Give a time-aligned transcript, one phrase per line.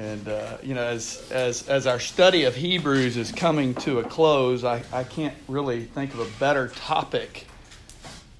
[0.00, 4.02] And uh, you know, as as as our study of Hebrews is coming to a
[4.02, 7.46] close, I, I can't really think of a better topic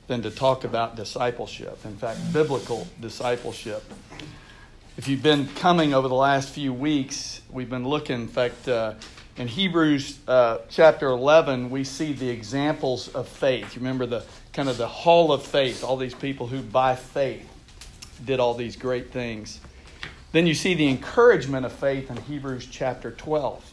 [0.07, 1.79] than to talk about discipleship.
[1.85, 3.85] In fact, biblical discipleship.
[4.97, 8.23] If you've been coming over the last few weeks, we've been looking.
[8.23, 8.95] In fact, uh,
[9.37, 13.75] in Hebrews uh, chapter 11, we see the examples of faith.
[13.75, 14.25] You remember the
[14.55, 17.47] kind of the hall of faith, all these people who by faith
[18.25, 19.61] did all these great things.
[20.33, 23.73] Then you see the encouragement of faith in Hebrews chapter 12.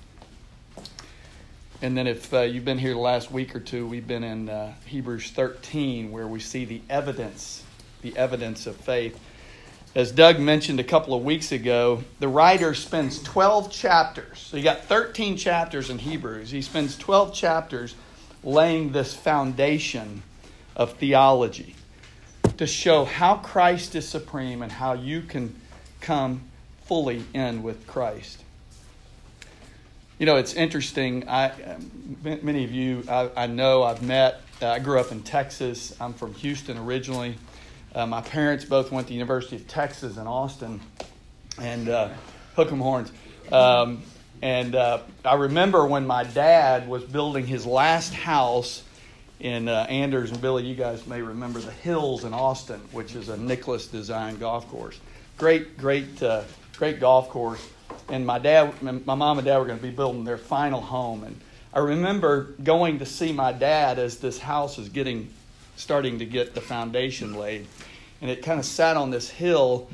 [1.83, 4.49] And then, if uh, you've been here the last week or two, we've been in
[4.49, 7.63] uh, Hebrews 13, where we see the evidence,
[8.01, 9.19] the evidence of faith.
[9.93, 14.39] As Doug mentioned a couple of weeks ago, the writer spends 12 chapters.
[14.39, 16.49] So you got 13 chapters in Hebrews.
[16.49, 17.93] He spends 12 chapters
[18.43, 20.23] laying this foundation
[20.75, 21.75] of theology
[22.57, 25.55] to show how Christ is supreme and how you can
[26.01, 26.41] come
[26.87, 28.41] fully in with Christ.
[30.19, 31.27] You know, it's interesting.
[31.27, 31.51] I,
[32.23, 34.41] many of you I, I know I've met.
[34.61, 35.95] Uh, I grew up in Texas.
[36.01, 37.35] I'm from Houston originally.
[37.93, 40.79] Uh, my parents both went to the University of Texas in Austin,
[41.59, 42.09] and uh,
[42.55, 43.11] hook 'em horns.
[43.51, 44.01] Um,
[44.41, 48.83] and uh, I remember when my dad was building his last house
[49.39, 50.65] in uh, Anders and Billy.
[50.65, 54.99] You guys may remember the Hills in Austin, which is a Nicklaus design golf course
[55.37, 56.43] great, great, uh,
[56.77, 57.65] great golf course.
[58.09, 61.23] And my dad, my mom and dad were going to be building their final home.
[61.23, 61.39] And
[61.73, 65.29] I remember going to see my dad as this house is getting,
[65.75, 67.67] starting to get the foundation laid.
[68.21, 69.89] And it kind of sat on this hill.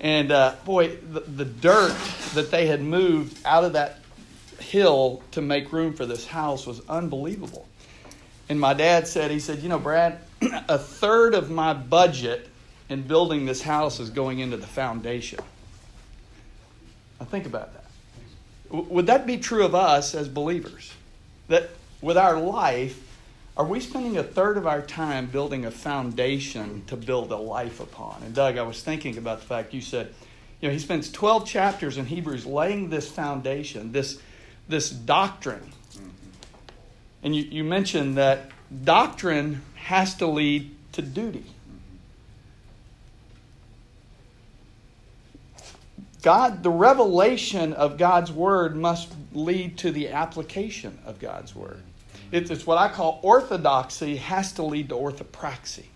[0.00, 1.96] And uh, boy, the, the dirt
[2.34, 3.98] that they had moved out of that
[4.60, 7.66] hill to make room for this house was unbelievable.
[8.48, 10.18] And my dad said, he said, you know, Brad,
[10.68, 12.48] a third of my budget
[12.88, 15.38] in building this house is going into the foundation.
[17.20, 17.84] Now, think about that.
[18.70, 20.92] would that be true of us as believers?
[21.48, 23.06] That with our life,
[23.56, 27.78] are we spending a third of our time building a foundation to build a life
[27.78, 28.22] upon?
[28.22, 30.14] And Doug, I was thinking about the fact you said,
[30.60, 34.20] you know, he spends 12 chapters in Hebrews laying this foundation, this,
[34.68, 35.72] this doctrine.
[35.92, 36.08] Mm-hmm.
[37.22, 38.50] And you, you mentioned that
[38.84, 41.44] doctrine has to lead to duty.
[46.20, 51.82] God, the revelation of God's word must lead to the application of God's word.
[52.32, 55.86] It's what I call orthodoxy has to lead to orthopraxy.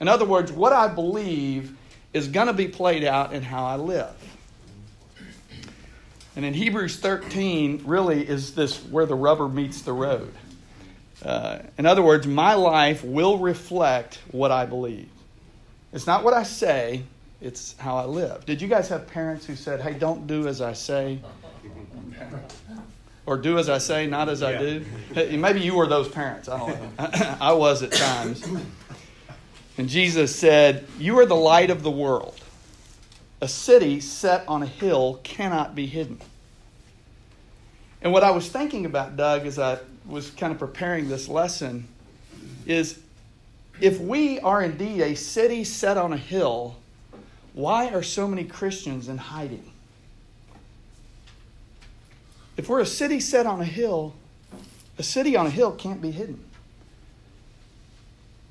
[0.00, 1.76] In other words, what I believe
[2.12, 4.14] is going to be played out in how I live.
[6.34, 10.32] And in Hebrews 13, really is this where the rubber meets the road.
[11.22, 15.08] Uh, in other words, my life will reflect what I believe.
[15.92, 17.04] It's not what I say,
[17.42, 18.46] it's how I live.
[18.46, 21.18] Did you guys have parents who said, hey, don't do as I say?
[23.24, 24.84] Or do as I say, not as I do?
[25.14, 26.48] Maybe you were those parents.
[26.48, 27.36] I don't know.
[27.40, 28.44] I was at times.
[29.78, 32.40] And Jesus said, You are the light of the world.
[33.40, 36.20] A city set on a hill cannot be hidden.
[38.02, 41.86] And what I was thinking about, Doug, as I was kind of preparing this lesson,
[42.66, 42.98] is
[43.80, 46.76] if we are indeed a city set on a hill,
[47.54, 49.70] why are so many Christians in hiding?
[52.56, 54.14] If we're a city set on a hill,
[54.98, 56.42] a city on a hill can't be hidden.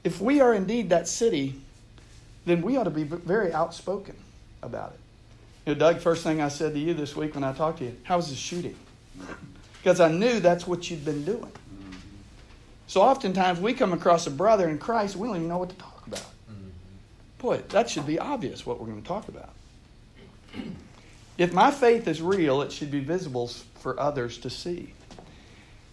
[0.03, 1.61] If we are indeed that city,
[2.45, 4.15] then we ought to be very outspoken
[4.63, 4.99] about it.
[5.65, 7.85] You know, Doug, first thing I said to you this week when I talked to
[7.85, 8.75] you, how was the shooting?
[9.77, 11.51] Because I knew that's what you'd been doing.
[12.87, 15.75] So oftentimes we come across a brother in Christ, we don't even know what to
[15.75, 15.90] talk.
[17.41, 19.49] Boy, that should be obvious what we're going to talk about.
[21.39, 23.47] If my faith is real, it should be visible
[23.79, 24.93] for others to see.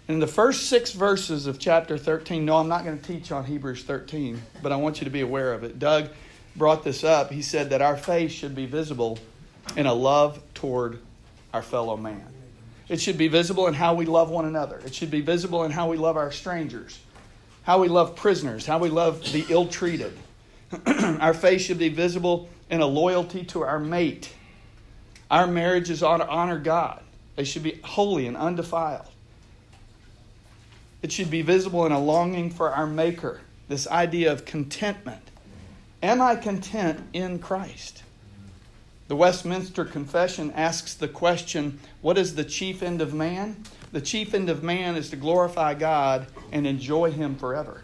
[0.09, 3.47] In the first six verses of chapter 13, no, I'm not going to teach on
[3.47, 5.79] Hebrews 13, but I want you to be aware of it.
[5.79, 6.11] Doug
[6.55, 7.31] brought this up.
[7.31, 9.19] He said that our faith should be visible
[9.75, 10.99] in a love toward
[11.55, 12.27] our fellow man.
[12.91, 14.81] It should be visible in how we love one another.
[14.85, 16.99] It should be visible in how we love our strangers,
[17.63, 20.13] how we love prisoners, how we love the ill treated,
[21.21, 24.33] our faith should be visible in a loyalty to our mate.
[25.31, 27.03] Our marriages ought to honor God,
[27.37, 29.07] they should be holy and undefiled.
[31.03, 35.23] It should be visible in a longing for our Maker, this idea of contentment.
[36.03, 38.03] Am I content in Christ?
[39.09, 43.65] The Westminster Confession asks the question what is the chief end of man?
[43.91, 47.83] The chief end of man is to glorify God and enjoy Him forever.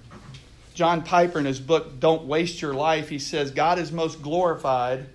[0.74, 5.06] John Piper, in his book, Don't Waste Your Life, he says, God is most glorified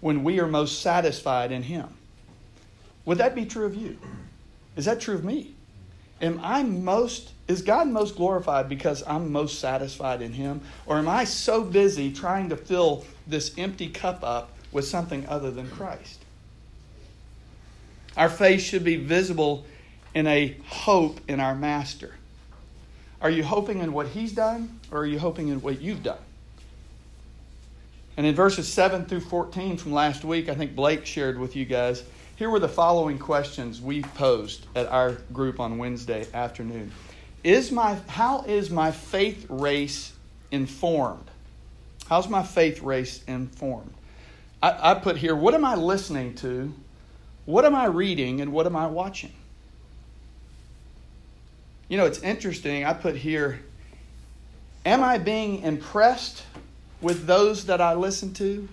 [0.00, 1.88] when we are most satisfied in Him.
[3.04, 3.98] Would that be true of you?
[4.76, 5.52] Is that true of me?
[6.20, 10.60] Am I most, is God most glorified because I'm most satisfied in Him?
[10.86, 15.50] Or am I so busy trying to fill this empty cup up with something other
[15.50, 16.20] than Christ?
[18.16, 19.64] Our faith should be visible
[20.14, 22.17] in a hope in our Master.
[23.20, 26.18] Are you hoping in what He's done, or are you hoping in what you've done?
[28.16, 31.64] And in verses 7 through 14 from last week, I think Blake shared with you
[31.64, 32.02] guys,
[32.34, 36.92] here were the following questions we posed at our group on Wednesday afternoon.
[37.44, 40.12] Is my, how is my faith race
[40.50, 41.30] informed?
[42.08, 43.92] How's my faith race informed?
[44.62, 46.72] I, I put here, what am I listening to?
[47.44, 48.40] What am I reading?
[48.40, 49.32] And what am I watching?
[51.88, 52.84] You know, it's interesting.
[52.84, 53.60] I put here,
[54.84, 56.44] am I being impressed
[57.00, 58.68] with those that I listen to,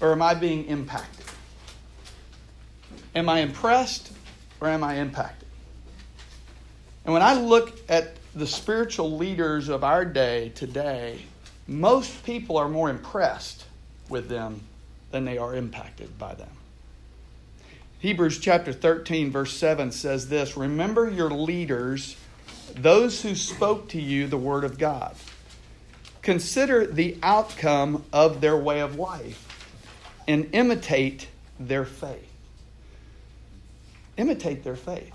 [0.00, 1.26] or am I being impacted?
[3.14, 4.12] Am I impressed
[4.60, 5.48] or am I impacted?
[7.04, 11.20] And when I look at the spiritual leaders of our day today,
[11.66, 13.64] most people are more impressed
[14.08, 14.60] with them
[15.10, 16.50] than they are impacted by them.
[18.00, 22.16] Hebrews chapter 13, verse 7 says this Remember your leaders,
[22.74, 25.14] those who spoke to you the word of God.
[26.22, 29.44] Consider the outcome of their way of life
[30.26, 31.28] and imitate
[31.58, 32.28] their faith
[34.18, 35.12] imitate their faith.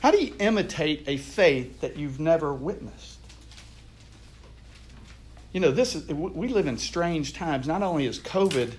[0.00, 3.18] How do you imitate a faith that you've never witnessed?
[5.52, 7.66] You know, this is, we live in strange times.
[7.66, 8.72] Not only is COVID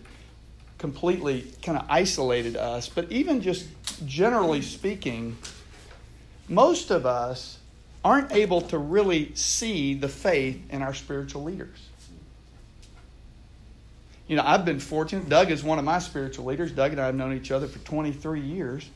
[0.80, 3.68] completely kind of isolated us, but even just
[4.06, 5.38] generally speaking,
[6.48, 7.60] most of us
[8.04, 11.88] aren't able to really see the faith in our spiritual leaders.
[14.28, 15.30] You know, I've been fortunate.
[15.30, 16.72] Doug is one of my spiritual leaders.
[16.72, 18.90] Doug and I have known each other for 23 years.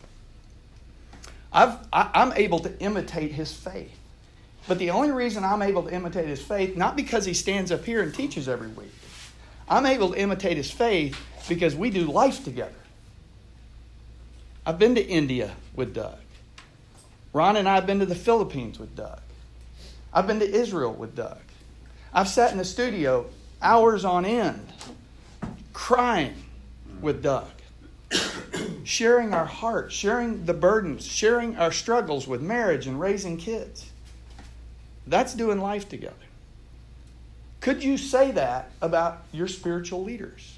[1.51, 3.95] I've, I, I'm able to imitate his faith.
[4.67, 7.85] But the only reason I'm able to imitate his faith, not because he stands up
[7.85, 8.93] here and teaches every week,
[9.69, 11.17] I'm able to imitate his faith
[11.47, 12.73] because we do life together.
[14.65, 16.17] I've been to India with Doug.
[17.37, 19.19] Ron and I have been to the Philippines with Doug.
[20.11, 21.37] I've been to Israel with Doug.
[22.11, 23.27] I've sat in the studio
[23.61, 24.73] hours on end
[25.71, 26.33] crying
[26.99, 27.51] with Doug,
[28.83, 33.91] sharing our hearts, sharing the burdens, sharing our struggles with marriage and raising kids.
[35.05, 36.15] That's doing life together.
[37.59, 40.57] Could you say that about your spiritual leaders?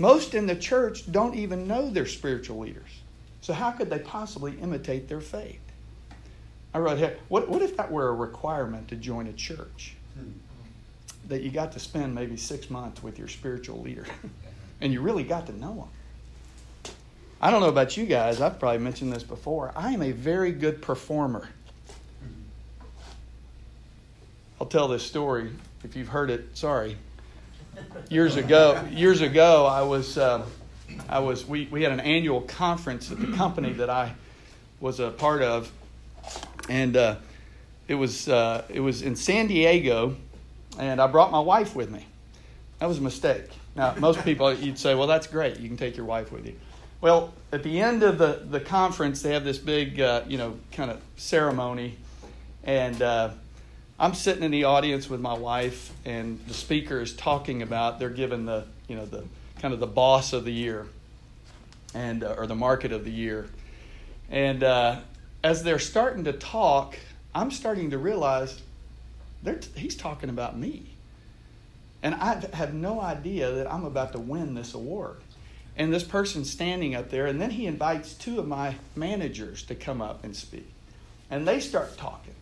[0.00, 2.89] Most in the church don't even know their spiritual leaders.
[3.40, 5.60] So, how could they possibly imitate their faith?
[6.72, 9.94] I wrote here, what, what if that were a requirement to join a church?
[11.30, 14.04] that you got to spend maybe six months with your spiritual leader
[14.80, 15.74] and you really got to know
[16.84, 16.92] them.
[17.40, 19.72] I don't know about you guys, I've probably mentioned this before.
[19.74, 21.48] I am a very good performer.
[24.60, 25.50] I'll tell this story.
[25.84, 26.98] If you've heard it, sorry.
[28.10, 30.44] Years ago, years ago, I was, uh,
[31.08, 31.46] I was.
[31.46, 34.14] We, we had an annual conference at the company that I
[34.80, 35.70] was a part of,
[36.68, 37.16] and uh,
[37.88, 40.16] it was uh, it was in San Diego,
[40.78, 42.06] and I brought my wife with me.
[42.78, 43.50] That was a mistake.
[43.76, 45.58] Now, most people, you'd say, well, that's great.
[45.60, 46.54] You can take your wife with you.
[47.00, 50.58] Well, at the end of the, the conference, they have this big, uh, you know,
[50.72, 51.96] kind of ceremony.
[52.64, 53.30] And uh,
[53.98, 58.10] I'm sitting in the audience with my wife, and the speaker is talking about, they're
[58.10, 59.24] giving the, you know, the
[59.60, 60.86] kind of the boss of the year
[61.94, 63.48] and uh, or the market of the year.
[64.30, 65.00] And uh,
[65.42, 66.98] as they're starting to talk,
[67.34, 68.60] I'm starting to realize
[69.74, 70.86] he's talking about me.
[72.02, 75.16] And I have no idea that I'm about to win this award.
[75.76, 79.74] And this person's standing up there, and then he invites two of my managers to
[79.74, 80.68] come up and speak.
[81.30, 82.34] And they start talking.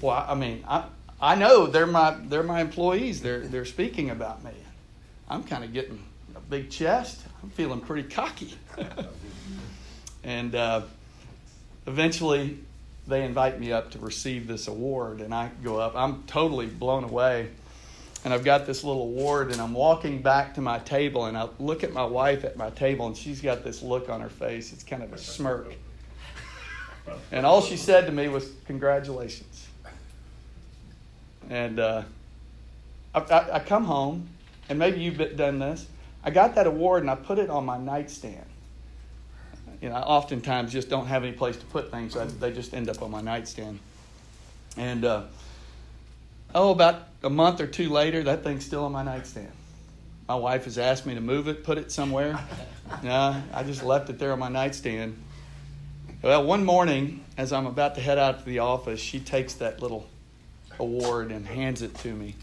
[0.00, 0.84] Well, I mean, I,
[1.20, 3.22] I know they're my, they're my employees.
[3.22, 4.52] They're, they're speaking about me.
[5.28, 6.02] I'm kind of getting
[6.52, 7.18] big chest.
[7.42, 8.58] I'm feeling pretty cocky.
[10.22, 10.82] and uh,
[11.86, 12.58] eventually,
[13.06, 15.96] they invite me up to receive this award, and I go up.
[15.96, 17.48] I'm totally blown away.
[18.26, 21.48] And I've got this little award, and I'm walking back to my table, and I
[21.58, 24.74] look at my wife at my table, and she's got this look on her face.
[24.74, 25.74] It's kind of a smirk.
[27.32, 29.66] And all she said to me was, Congratulations.
[31.50, 32.02] And uh,
[33.12, 34.28] I, I, I come home,
[34.68, 35.86] and maybe you've done this.
[36.24, 38.46] I got that award, and I put it on my nightstand
[39.82, 42.52] you know, I oftentimes just don't have any place to put things, so I, they
[42.52, 43.80] just end up on my nightstand.
[44.76, 45.24] And uh,
[46.54, 49.50] oh, about a month or two later, that thing's still on my nightstand.
[50.28, 52.38] My wife has asked me to move it, put it somewhere.
[53.02, 55.20] no, I just left it there on my nightstand.
[56.22, 59.82] Well, one morning, as I'm about to head out to the office, she takes that
[59.82, 60.06] little
[60.78, 62.36] award and hands it to me.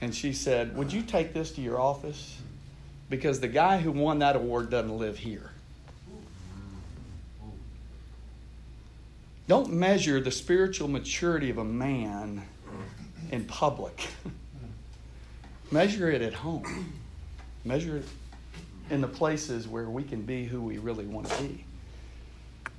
[0.00, 2.38] And she said, Would you take this to your office?
[3.08, 5.50] Because the guy who won that award doesn't live here.
[9.48, 12.42] Don't measure the spiritual maturity of a man
[13.30, 14.08] in public.
[15.70, 16.94] measure it at home.
[17.64, 18.04] Measure it
[18.90, 21.64] in the places where we can be who we really want to be.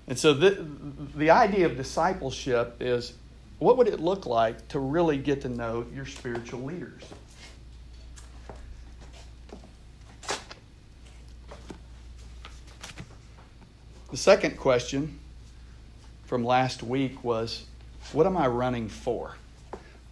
[0.08, 0.66] And so the,
[1.16, 3.14] the idea of discipleship is
[3.60, 7.04] what would it look like to really get to know your spiritual leaders?
[14.12, 15.20] The second question
[16.26, 17.66] from last week was
[18.14, 19.36] what am I running for?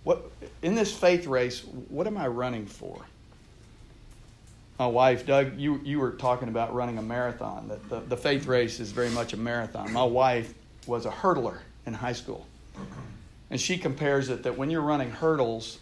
[0.03, 0.29] What
[0.61, 3.05] in this faith race, what am I running for?
[4.77, 7.67] my wife, Doug, you, you were talking about running a marathon.
[7.69, 9.91] That the, the faith race is very much a marathon.
[9.93, 10.53] My wife
[10.85, 12.45] was a hurdler in high school.
[13.49, 15.79] And she compares it that when you're running hurdles,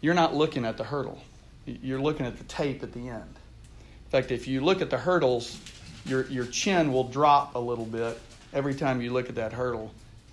[0.00, 1.20] you're not looking at the hurdle.
[1.66, 3.22] You're looking at the tape at the end.
[3.24, 5.58] In fact, if you look at the hurdles,
[6.04, 8.20] your, your chin will drop a little bit
[8.52, 9.92] every time you look at that hurdle,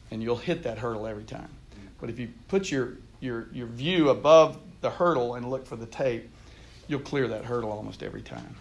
[0.09, 1.49] and you'll hit that hurdle every time.
[1.99, 5.85] But if you put your, your, your view above the hurdle and look for the
[5.85, 6.29] tape,
[6.87, 8.55] you'll clear that hurdle almost every time.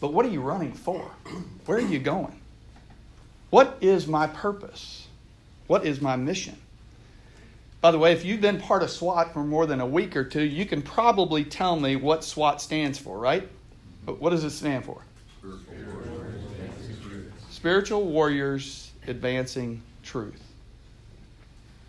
[0.00, 1.10] But what are you running for?
[1.66, 2.40] Where are you going?
[3.50, 5.06] What is my purpose?
[5.66, 6.56] What is my mission?
[7.84, 10.24] By the way, if you've been part of SWAT for more than a week or
[10.24, 13.46] two, you can probably tell me what SWAT stands for, right?
[14.06, 15.02] But what does it stand for?
[17.50, 20.42] Spiritual Warriors Advancing Truth.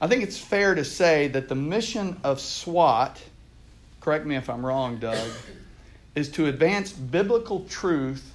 [0.01, 3.23] I think it's fair to say that the mission of SWAT
[4.01, 5.29] correct me if I'm wrong, Doug,
[6.13, 8.33] is to advance biblical truth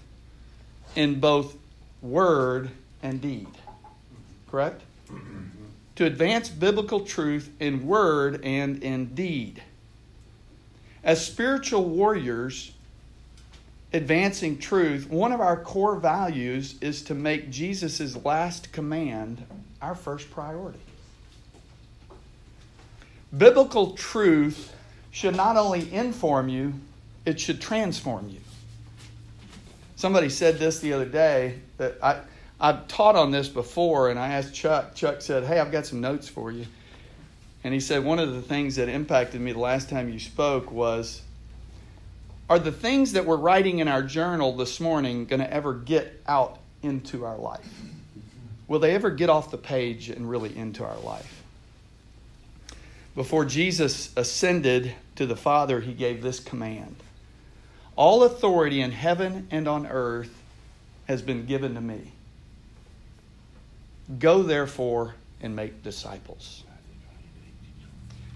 [0.96, 1.54] in both
[2.00, 2.70] word
[3.02, 3.48] and deed.
[4.50, 4.80] Correct?
[6.00, 9.62] To advance biblical truth in word and in deed.
[11.04, 12.72] As spiritual warriors,
[13.92, 19.44] advancing truth, one of our core values is to make Jesus' last command
[19.82, 20.78] our first priority.
[23.36, 24.74] Biblical truth
[25.10, 26.72] should not only inform you,
[27.26, 28.40] it should transform you.
[29.96, 32.20] Somebody said this the other day that I,
[32.60, 34.94] I've taught on this before, and I asked Chuck.
[34.94, 36.66] Chuck said, Hey, I've got some notes for you.
[37.64, 40.70] And he said, One of the things that impacted me the last time you spoke
[40.70, 41.22] was
[42.50, 46.20] Are the things that we're writing in our journal this morning going to ever get
[46.26, 47.66] out into our life?
[48.68, 51.42] Will they ever get off the page and really into our life?
[53.14, 56.96] Before Jesus ascended to the Father, he gave this command
[57.96, 60.42] All authority in heaven and on earth
[61.06, 62.12] has been given to me.
[64.18, 66.64] Go therefore and make disciples.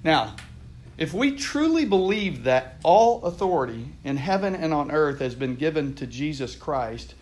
[0.03, 0.37] Now,
[0.97, 5.95] if we truly believe that all authority in heaven and on earth has been given
[5.97, 7.15] to Jesus Christ,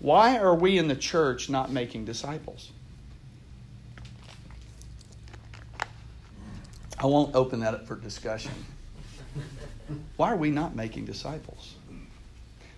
[0.00, 2.70] why are we in the church not making disciples?
[6.98, 8.52] I won't open that up for discussion.
[10.16, 11.74] Why are we not making disciples?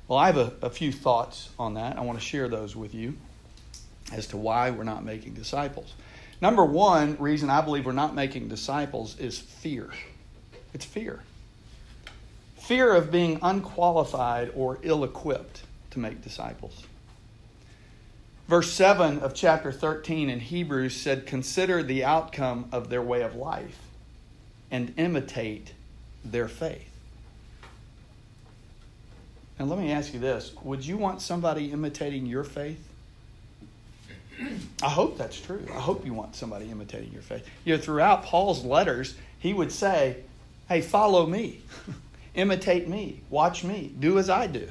[0.09, 1.97] Well, I have a, a, few thoughts on that.
[1.97, 3.17] I want to share those with you
[4.13, 5.95] as to why we're not making disciples.
[6.41, 9.91] Number one reason I believe we're not making disciples is fear.
[10.73, 11.21] It's fear.
[12.57, 16.85] Fear of being unqualified or ill equipped to make disciples.
[18.49, 23.37] Verse 7 of chapter 13 in Hebrews said, Consider the outcome of their way of
[23.37, 23.79] life
[24.71, 25.73] and imitate
[26.25, 26.91] their faith.
[29.59, 32.90] And let me ask you this Would you want somebody imitating your faith?
[34.83, 35.67] I hope that's true.
[35.71, 37.47] I hope you want somebody imitating your faith.
[37.65, 40.17] You know, throughout Paul's letters, he would say,
[40.69, 41.61] Hey, follow me,
[42.35, 44.69] imitate me, watch me, do as I do.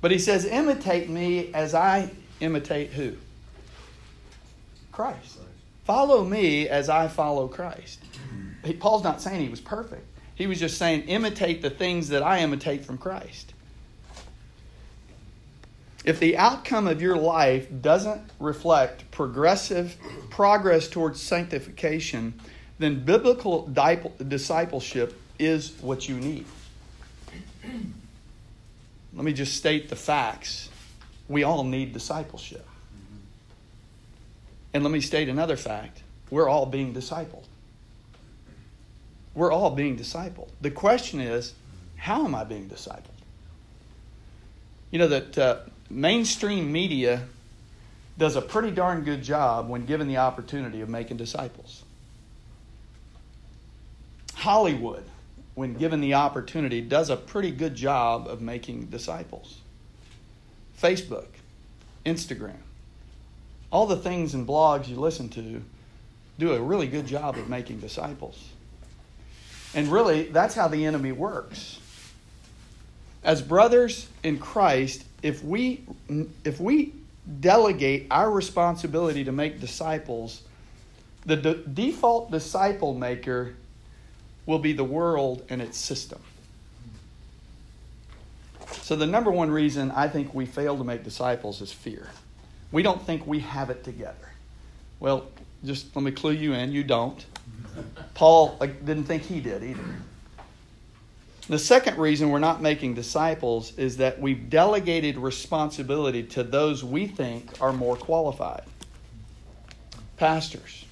[0.00, 3.14] But he says, Imitate me as I imitate who?
[4.92, 5.38] Christ.
[5.84, 8.00] Follow me as I follow Christ.
[8.80, 10.06] Paul's not saying he was perfect.
[10.34, 13.52] He was just saying, imitate the things that I imitate from Christ.
[16.04, 19.96] If the outcome of your life doesn't reflect progressive
[20.30, 22.34] progress towards sanctification,
[22.78, 23.66] then biblical
[24.28, 26.44] discipleship is what you need.
[29.14, 30.68] Let me just state the facts.
[31.28, 32.66] We all need discipleship.
[34.74, 37.44] And let me state another fact we're all being discipled.
[39.34, 40.48] We're all being discipled.
[40.60, 41.54] The question is,
[41.96, 43.04] how am I being discipled?
[44.90, 45.56] You know that uh,
[45.90, 47.22] mainstream media
[48.18, 51.82] does a pretty darn good job when given the opportunity of making disciples.
[54.34, 55.04] Hollywood,
[55.54, 59.58] when given the opportunity, does a pretty good job of making disciples.
[60.80, 61.26] Facebook,
[62.04, 62.58] Instagram,
[63.70, 65.62] all the things and blogs you listen to
[66.38, 68.50] do a really good job of making disciples.
[69.74, 71.78] And really, that's how the enemy works.
[73.24, 75.84] As brothers in Christ, if we
[76.44, 76.92] if we
[77.40, 80.42] delegate our responsibility to make disciples,
[81.24, 83.54] the de- default disciple maker
[84.44, 86.20] will be the world and its system.
[88.82, 92.08] So, the number one reason I think we fail to make disciples is fear.
[92.70, 94.32] We don't think we have it together.
[95.00, 95.26] Well,
[95.64, 97.24] just let me clue you in you don't.
[98.12, 99.84] Paul didn't think he did either.
[101.46, 107.06] The second reason we're not making disciples is that we've delegated responsibility to those we
[107.06, 108.62] think are more qualified
[110.16, 110.86] pastors,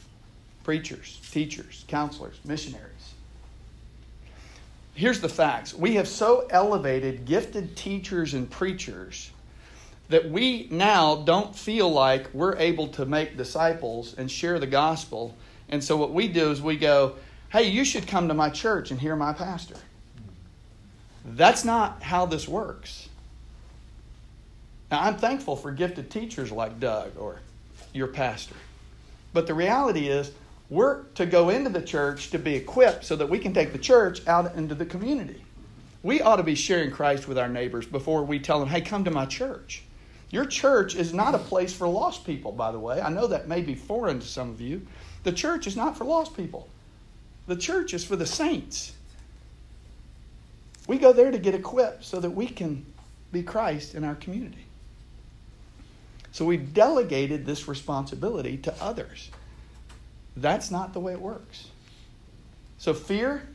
[0.64, 3.14] preachers, teachers, counselors, missionaries.
[4.94, 9.30] Here's the facts we have so elevated gifted teachers and preachers
[10.10, 15.34] that we now don't feel like we're able to make disciples and share the gospel.
[15.70, 17.14] And so what we do is we go,
[17.50, 19.76] hey, you should come to my church and hear my pastor.
[21.24, 23.08] That's not how this works.
[24.90, 27.40] Now, I'm thankful for gifted teachers like Doug or
[27.92, 28.56] your pastor.
[29.32, 30.32] But the reality is,
[30.68, 33.78] we're to go into the church to be equipped so that we can take the
[33.78, 35.42] church out into the community.
[36.02, 39.04] We ought to be sharing Christ with our neighbors before we tell them, hey, come
[39.04, 39.82] to my church.
[40.30, 43.00] Your church is not a place for lost people, by the way.
[43.00, 44.84] I know that may be foreign to some of you.
[45.24, 46.68] The church is not for lost people,
[47.46, 48.92] the church is for the saints.
[50.86, 52.84] We go there to get equipped so that we can
[53.30, 54.66] be Christ in our community.
[56.32, 59.30] So we've delegated this responsibility to others.
[60.36, 61.68] That's not the way it works.
[62.78, 63.48] So, fear,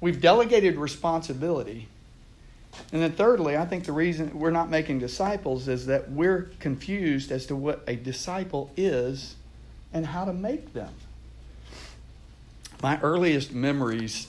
[0.00, 1.88] we've delegated responsibility.
[2.90, 7.30] And then, thirdly, I think the reason we're not making disciples is that we're confused
[7.30, 9.36] as to what a disciple is
[9.92, 10.92] and how to make them.
[12.82, 14.26] My earliest memories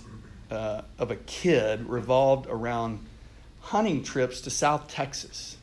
[0.52, 3.00] uh, of a kid revolved around
[3.62, 5.58] hunting trips to South Texas.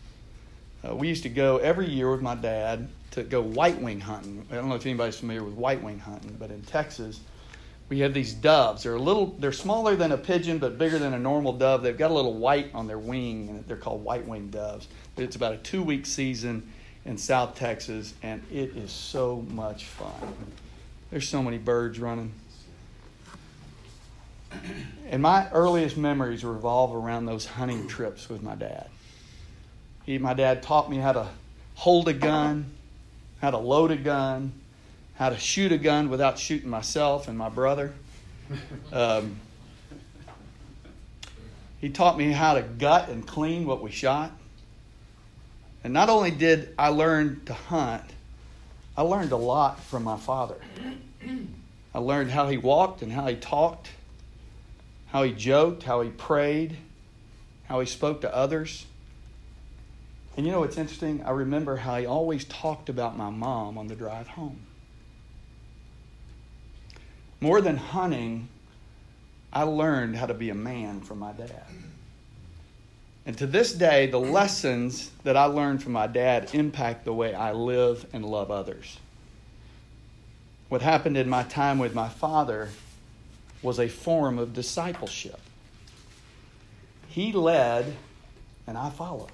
[0.86, 4.44] Uh, we used to go every year with my dad to go white wing hunting.
[4.50, 7.20] I don't know if anybody's familiar with white wing hunting, but in Texas,
[7.88, 8.82] we have these doves.
[8.82, 11.82] They're a little, they're smaller than a pigeon, but bigger than a normal dove.
[11.82, 14.88] They've got a little white on their wing, and they're called white wing doves.
[15.16, 16.72] It's about a two week season
[17.04, 20.34] in South Texas, and it is so much fun.
[21.10, 22.32] There's so many birds running.
[25.08, 28.88] And my earliest memories revolve around those hunting trips with my dad.
[30.04, 31.28] He, my dad taught me how to
[31.74, 32.72] hold a gun,
[33.40, 34.52] how to load a gun,
[35.16, 37.92] how to shoot a gun without shooting myself and my brother.
[38.92, 39.36] Um,
[41.80, 44.32] he taught me how to gut and clean what we shot.
[45.84, 48.04] And not only did I learn to hunt,
[48.96, 50.56] I learned a lot from my father.
[51.94, 53.90] I learned how he walked and how he talked
[55.12, 56.78] how he joked, how he prayed,
[57.68, 58.86] how he spoke to others.
[60.36, 61.22] And you know what's interesting?
[61.22, 64.60] I remember how he always talked about my mom on the drive home.
[67.42, 68.48] More than hunting,
[69.52, 71.66] I learned how to be a man from my dad.
[73.26, 77.34] And to this day, the lessons that I learned from my dad impact the way
[77.34, 78.98] I live and love others.
[80.70, 82.70] What happened in my time with my father
[83.62, 85.40] was a form of discipleship.
[87.08, 87.96] He led,
[88.66, 89.30] and I followed.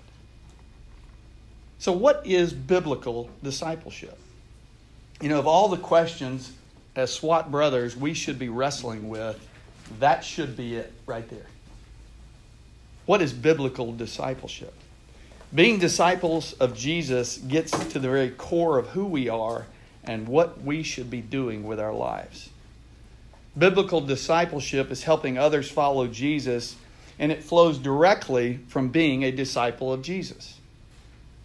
[1.79, 4.19] So, what is biblical discipleship?
[5.21, 6.53] You know, of all the questions
[6.97, 9.39] as SWAT brothers we should be wrestling with,
[10.01, 11.47] that should be it right there.
[13.07, 14.75] What is biblical discipleship?
[15.55, 19.67] Being disciples of Jesus gets to the very core of who we are
[20.05, 22.51] and what we should be doing with our lives.
[23.57, 26.77] Biblical discipleship is helping others follow Jesus,
[27.19, 30.59] and it flows directly from being a disciple of Jesus.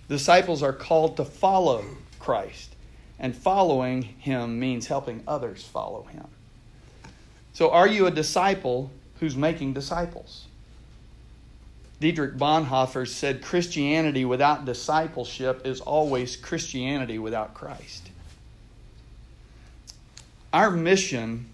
[0.09, 1.83] Disciples are called to follow
[2.19, 2.75] Christ,
[3.19, 6.27] and following him means helping others follow him.
[7.53, 10.45] So, are you a disciple who's making disciples?
[11.99, 18.09] Dietrich Bonhoeffer said Christianity without discipleship is always Christianity without Christ.
[20.51, 21.45] Our mission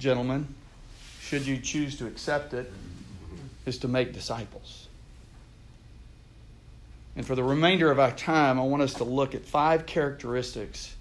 [0.00, 0.52] gentlemen,
[1.20, 2.72] should you choose to accept it,
[3.66, 4.88] is to make disciples.
[7.14, 10.96] And for the remainder of our time, I want us to look at five characteristics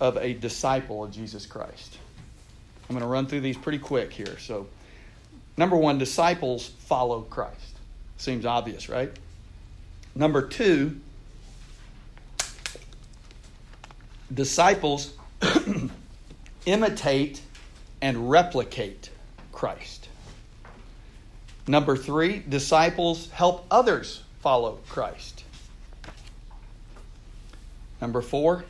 [0.00, 1.98] of a disciple of Jesus Christ.
[2.88, 4.38] I'm going to run through these pretty quick here.
[4.38, 4.68] So,
[5.56, 7.74] number one, disciples follow Christ.
[8.16, 9.10] Seems obvious, right?
[10.14, 11.00] Number two,
[14.32, 15.12] disciples
[16.66, 17.40] imitate
[18.00, 19.10] and replicate
[19.52, 20.08] Christ.
[21.66, 25.44] Number three, disciples help others follow Christ.
[28.00, 28.64] Number four,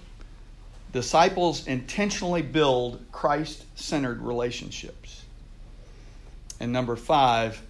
[0.92, 5.24] disciples intentionally build Christ centered relationships.
[6.58, 7.60] And number five,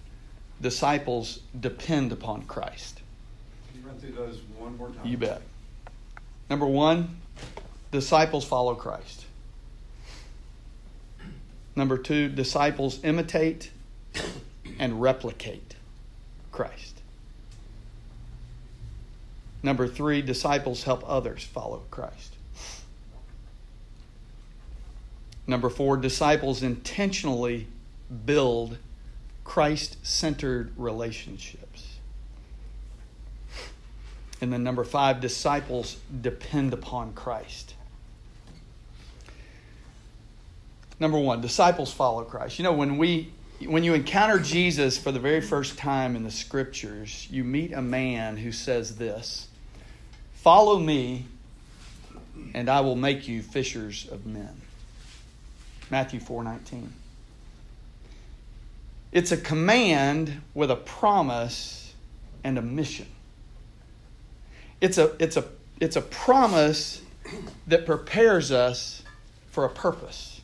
[0.61, 3.01] disciples depend upon Christ.
[3.71, 5.05] Can you run through those one more time?
[5.05, 5.41] You bet.
[6.49, 7.17] Number one,
[7.91, 9.25] disciples follow Christ.
[11.77, 13.69] Number two, disciples imitate
[14.79, 15.75] and replicate
[16.51, 17.01] Christ.
[19.61, 22.33] Number three, disciples help others follow Christ.
[25.45, 27.67] Number four, disciples intentionally
[28.25, 28.79] build
[29.43, 31.99] Christ centered relationships.
[34.41, 37.75] And then number five, disciples depend upon Christ.
[40.99, 42.57] Number one, disciples follow Christ.
[42.57, 43.31] You know, when we
[43.65, 47.81] when you encounter Jesus for the very first time in the scriptures, you meet a
[47.81, 49.47] man who says this
[50.35, 51.25] Follow me,
[52.53, 54.61] and I will make you fishers of men.
[55.89, 56.93] Matthew 4 19.
[59.11, 61.93] It's a command with a promise
[62.43, 63.07] and a mission.
[64.79, 65.45] It's a, it's a,
[65.79, 67.01] it's a promise
[67.67, 69.01] that prepares us
[69.49, 70.36] for a purpose.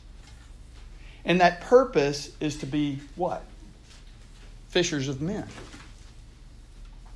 [1.24, 3.42] And that purpose is to be what?
[4.68, 5.46] Fishers of men.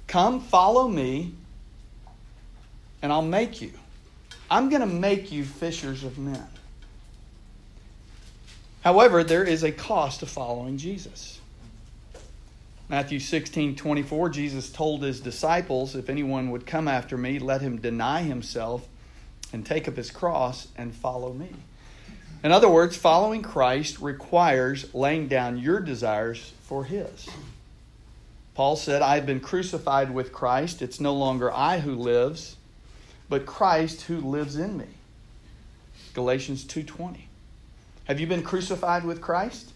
[0.06, 1.34] Come, follow me,
[3.02, 3.72] and I'll make you.
[4.50, 6.46] I'm going to make you fishers of men.
[8.82, 11.40] However, there is a cost to following Jesus.
[12.88, 17.78] Matthew 16, 24, Jesus told his disciples, If anyone would come after me, let him
[17.78, 18.88] deny himself
[19.52, 21.50] and take up his cross and follow me.
[22.44, 27.28] In other words, following Christ requires laying down your desires for his.
[28.54, 30.80] Paul said, I have been crucified with Christ.
[30.80, 32.56] It's no longer I who lives,
[33.28, 34.86] but Christ who lives in me.
[36.14, 37.26] Galatians 2:20.
[38.04, 39.72] Have you been crucified with Christ?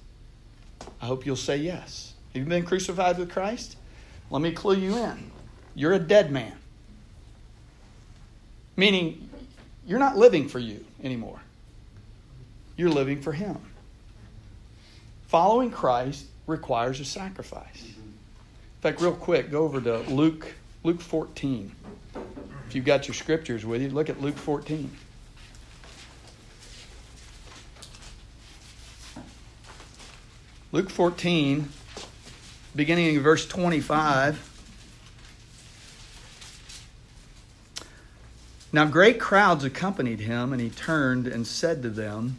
[1.01, 2.15] I hope you'll say yes.
[2.33, 3.77] Have you been crucified with Christ?
[4.31, 5.31] Let me clue you in.
[5.75, 6.57] You're a dead man.
[8.77, 9.29] Meaning,
[9.87, 11.42] you're not living for you anymore.
[12.83, 13.59] You're living for Him.
[15.29, 17.85] Following Christ requires a sacrifice.
[17.85, 21.71] In fact, real quick, go over to Luke, Luke 14.
[22.67, 24.91] If you've got your scriptures with you, look at Luke 14.
[30.73, 31.69] Luke 14,
[32.75, 34.49] beginning in verse 25.
[38.73, 42.39] Now great crowds accompanied him, and he turned and said to them,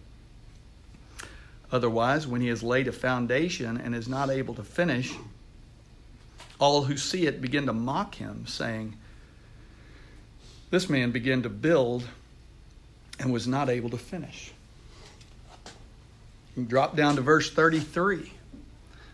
[1.71, 5.13] Otherwise, when he has laid a foundation and is not able to finish,
[6.59, 8.95] all who see it begin to mock him, saying,
[10.69, 12.07] This man began to build
[13.19, 14.51] and was not able to finish.
[16.67, 18.33] Drop down to verse 33.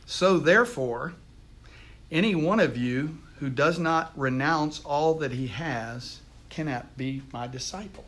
[0.08, 1.13] So, therefore,
[2.12, 7.46] any one of you who does not renounce all that he has cannot be my
[7.46, 8.06] disciple.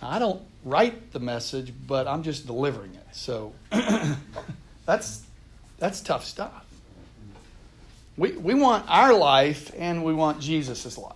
[0.00, 3.06] I don't write the message, but I'm just delivering it.
[3.12, 3.52] So
[4.86, 5.22] that's
[5.78, 6.64] that's tough stuff.
[8.16, 11.14] We we want our life and we want Jesus' life.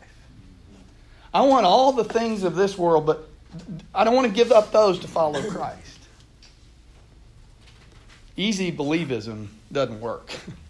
[1.34, 3.28] I want all the things of this world, but
[3.94, 5.98] I don't want to give up those to follow Christ.
[8.36, 10.34] Easy believism doesn't work.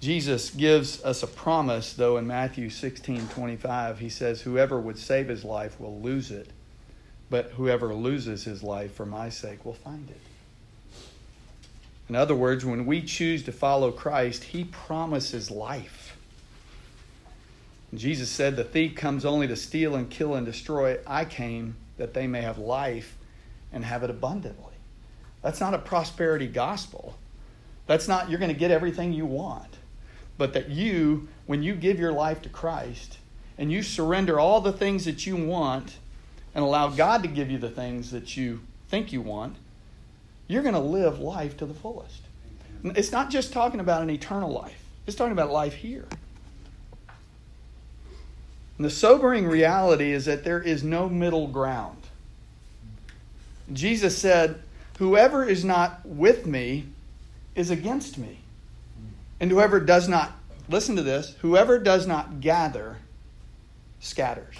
[0.00, 3.98] Jesus gives us a promise, though, in Matthew 16 25.
[3.98, 6.50] He says, Whoever would save his life will lose it,
[7.30, 10.20] but whoever loses his life for my sake will find it.
[12.08, 16.16] In other words, when we choose to follow Christ, He promises life.
[17.90, 20.98] And Jesus said, The thief comes only to steal and kill and destroy.
[21.06, 23.16] I came that they may have life
[23.72, 24.72] and have it abundantly.
[25.42, 27.18] That's not a prosperity gospel.
[27.86, 29.77] That's not you're going to get everything you want.
[30.38, 33.18] But that you, when you give your life to Christ
[33.58, 35.98] and you surrender all the things that you want
[36.54, 39.56] and allow God to give you the things that you think you want,
[40.46, 42.22] you're going to live life to the fullest.
[42.82, 46.06] It's not just talking about an eternal life, it's talking about life here.
[48.78, 51.98] And the sobering reality is that there is no middle ground.
[53.72, 54.62] Jesus said,
[54.98, 56.86] Whoever is not with me
[57.54, 58.38] is against me.
[59.40, 60.32] And whoever does not,
[60.68, 62.96] listen to this, whoever does not gather
[64.00, 64.56] scatters.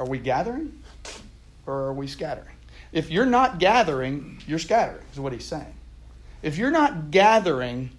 [0.00, 0.82] Are we gathering
[1.66, 2.54] or are we scattering?
[2.92, 5.74] If you're not gathering, you're scattering, is what he's saying.
[6.42, 7.90] If you're not gathering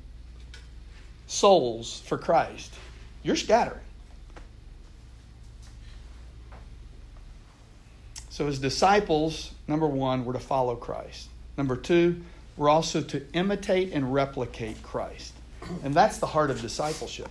[1.28, 2.74] souls for Christ,
[3.22, 3.82] you're scattering.
[8.30, 11.28] So, as disciples, number one, we're to follow Christ.
[11.58, 12.24] Number two,
[12.60, 15.34] we're also to imitate and replicate Christ.
[15.82, 17.30] And that's the heart of discipleship.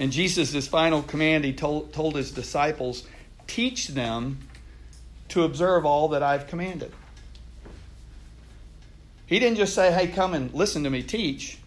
[0.00, 3.06] And Jesus' his final command, he told, told his disciples,
[3.46, 4.38] Teach them
[5.28, 6.92] to observe all that I've commanded.
[9.26, 11.58] He didn't just say, Hey, come and listen to me teach.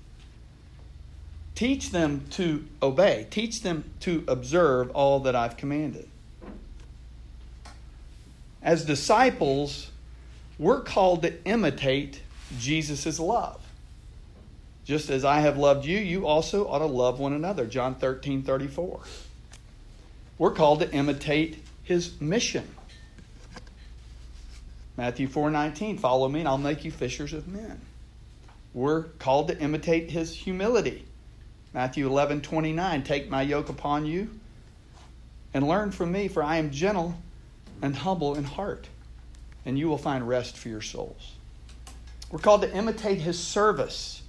[1.54, 6.10] Teach them to obey, teach them to observe all that I've commanded.
[8.64, 9.92] As disciples,
[10.60, 12.22] we're called to imitate
[12.58, 13.62] Jesus' love.
[14.86, 17.66] Just as I have loved you, you also ought to love one another.
[17.66, 19.02] John 13, 34.
[20.38, 22.68] We're called to imitate his mission.
[24.96, 27.80] Matthew 4 19, follow me and I'll make you fishers of men.
[28.74, 31.06] We're called to imitate his humility.
[31.74, 34.30] Matthew 11 29, take my yoke upon you
[35.54, 37.16] and learn from me, for I am gentle
[37.82, 38.88] and humble in heart,
[39.66, 41.34] and you will find rest for your souls.
[42.32, 44.22] We're called to imitate his service.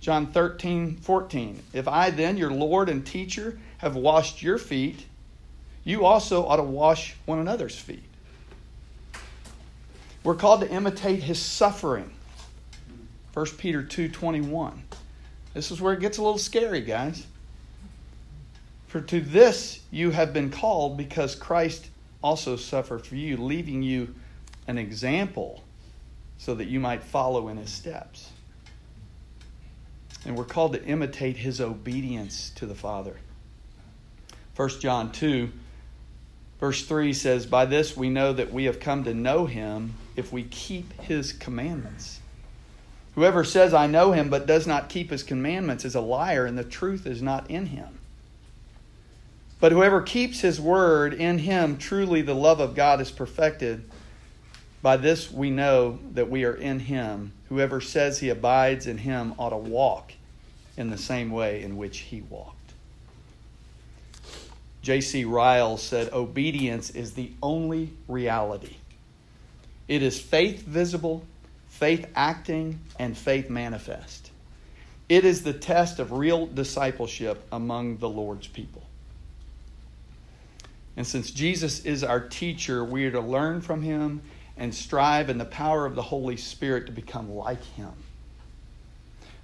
[0.00, 5.06] John 13 14, if I then, your Lord and teacher, have washed your feet,
[5.84, 8.02] you also ought to wash one another's feet.
[10.24, 12.10] We're called to imitate his suffering.
[13.34, 14.82] 1 Peter 2:21.
[15.54, 17.26] This is where it gets a little scary, guys.
[18.86, 21.88] For to this you have been called because Christ
[22.22, 24.14] also suffered for you, leaving you
[24.66, 25.62] an example
[26.38, 28.30] so that you might follow in his steps.
[30.24, 33.16] And we're called to imitate his obedience to the Father.
[34.56, 35.50] 1 John 2
[36.62, 40.32] Verse 3 says, By this we know that we have come to know him if
[40.32, 42.20] we keep his commandments.
[43.16, 46.56] Whoever says, I know him, but does not keep his commandments is a liar, and
[46.56, 47.98] the truth is not in him.
[49.58, 53.82] But whoever keeps his word, in him truly the love of God is perfected.
[54.82, 57.32] By this we know that we are in him.
[57.48, 60.12] Whoever says he abides in him ought to walk
[60.76, 62.56] in the same way in which he walked.
[64.82, 65.24] J.C.
[65.24, 68.76] Ryle said, Obedience is the only reality.
[69.86, 71.24] It is faith visible,
[71.68, 74.30] faith acting, and faith manifest.
[75.08, 78.82] It is the test of real discipleship among the Lord's people.
[80.96, 84.22] And since Jesus is our teacher, we are to learn from him
[84.56, 87.92] and strive in the power of the Holy Spirit to become like him.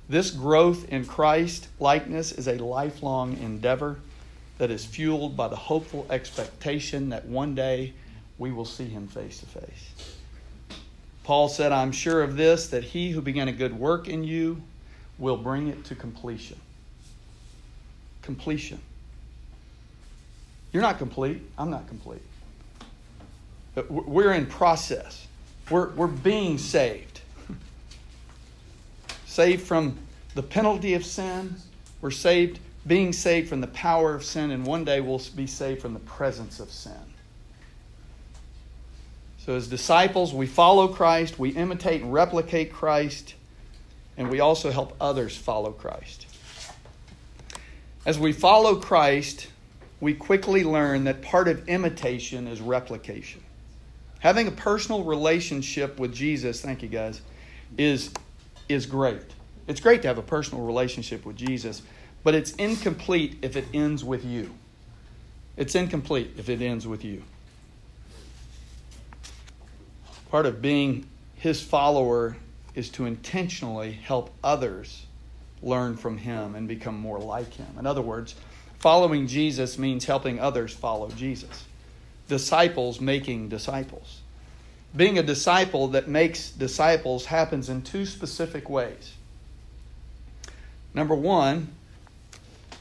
[0.09, 3.99] This growth in Christ likeness is a lifelong endeavor
[4.59, 7.93] that is fueled by the hopeful expectation that one day
[8.39, 10.15] we will see him face to face.
[11.25, 14.63] Paul said, I'm sure of this, that he who began a good work in you
[15.19, 16.59] will bring it to completion.
[18.23, 18.81] Completion.
[20.73, 21.43] You're not complete.
[21.59, 22.23] I'm not complete.
[23.79, 25.27] Uh, we're in process.
[25.71, 27.21] We're, we're being saved.
[29.27, 29.97] saved from
[30.35, 31.55] the penalty of sin.
[32.01, 35.83] We're saved being saved from the power of sin, and one day we'll be saved
[35.83, 36.93] from the presence of sin.
[39.39, 43.35] So, as disciples, we follow Christ, we imitate and replicate Christ,
[44.17, 46.27] and we also help others follow Christ.
[48.05, 49.49] As we follow Christ,
[50.01, 53.43] we quickly learn that part of imitation is replication.
[54.21, 57.21] Having a personal relationship with Jesus, thank you guys,
[57.77, 58.13] is,
[58.69, 59.23] is great.
[59.67, 61.83] It's great to have a personal relationship with Jesus
[62.23, 64.51] but it's incomplete if it ends with you.
[65.57, 67.23] It's incomplete if it ends with you.
[70.31, 72.37] Part of being his follower
[72.75, 75.07] is to intentionally help others
[75.63, 77.67] learn from him and become more like him.
[77.79, 78.35] In other words,
[78.79, 81.65] following Jesus means helping others follow Jesus.
[82.29, 84.21] Disciples making disciples.
[84.95, 89.15] Being a disciple that makes disciples happens in two specific ways.
[90.95, 91.69] Number one,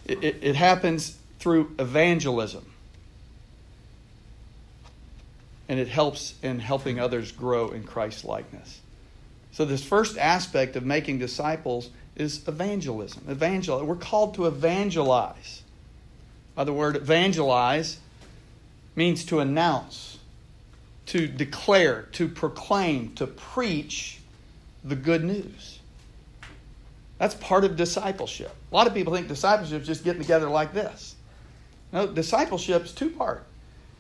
[0.06, 2.66] it, it, it happens through evangelism.
[5.70, 8.80] And it helps in helping others grow in Christ likeness.
[9.52, 13.24] So, this first aspect of making disciples is evangelism.
[13.30, 15.62] Evangel- we're called to evangelize.
[16.56, 18.00] By the word evangelize
[18.98, 20.18] means to announce,
[21.06, 24.20] to declare, to proclaim, to preach
[24.84, 25.80] the good news.
[27.20, 28.52] That's part of discipleship.
[28.72, 31.16] A lot of people think discipleship is just getting together like this.
[31.94, 33.46] No, discipleship is two part.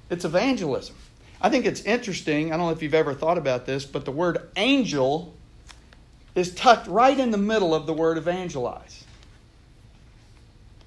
[0.09, 0.95] It's evangelism.
[1.39, 2.51] I think it's interesting.
[2.51, 5.33] I don't know if you've ever thought about this, but the word angel
[6.33, 9.03] is tucked right in the middle of the word evangelize.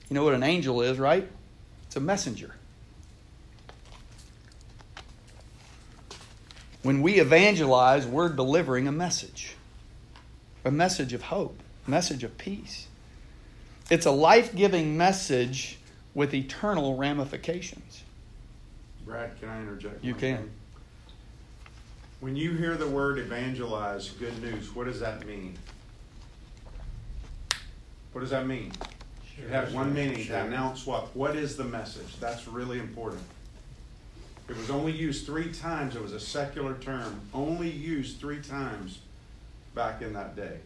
[0.08, 1.28] You know what an angel is, right?
[1.86, 2.54] It's a messenger.
[6.82, 9.54] When we evangelize, we're delivering a message
[10.64, 12.86] a message of hope, a message of peace.
[13.90, 15.78] It's a life giving message
[16.14, 18.02] with eternal ramifications.
[19.04, 20.04] Brad, can I interject?
[20.04, 20.36] You can.
[20.36, 20.50] thing?
[22.20, 25.56] When you hear the word evangelize, good news, what does that mean?
[28.12, 28.72] What does that mean?
[29.38, 31.16] It has one meaning to announce what?
[31.16, 32.20] What is the message?
[32.20, 33.22] That's really important.
[34.50, 35.94] It was only used three times.
[35.94, 38.98] It was a secular term, only used three times
[39.76, 40.58] back in that day.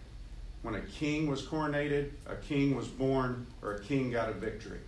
[0.63, 4.81] When a king was coronated, a king was born, or a king got a victory.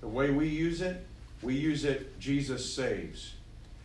[0.00, 1.04] The way we use it,
[1.42, 3.34] we use it Jesus saves.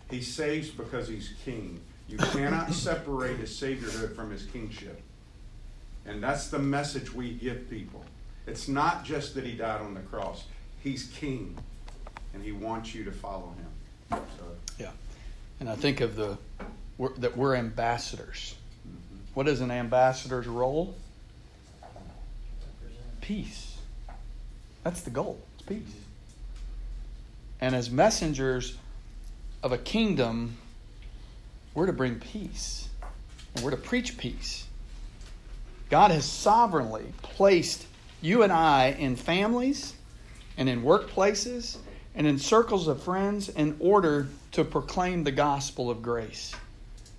[0.10, 1.82] He saves because he's king.
[2.08, 5.02] You cannot separate his saviorhood from his kingship.
[6.06, 8.06] And that's the message we give people.
[8.46, 10.46] It's not just that he died on the cross,
[10.82, 11.58] he's king,
[12.38, 14.20] and he wants you to follow him.
[14.38, 14.46] So,
[14.78, 14.92] Yeah.
[15.60, 16.38] And I think of the
[17.00, 18.54] we're, that we're ambassadors.
[18.88, 19.18] Mm-hmm.
[19.34, 20.96] What is an ambassador's role?
[23.22, 23.78] Peace.
[24.84, 25.40] That's the goal.
[25.56, 25.96] It's peace.
[27.60, 28.78] And as messengers
[29.64, 30.58] of a kingdom,
[31.74, 32.88] we're to bring peace.
[33.56, 34.68] And we're to preach peace.
[35.90, 37.88] God has sovereignly placed
[38.22, 39.96] you and I in families
[40.56, 41.78] and in workplaces
[42.18, 46.54] and in circles of friends in order to proclaim the gospel of grace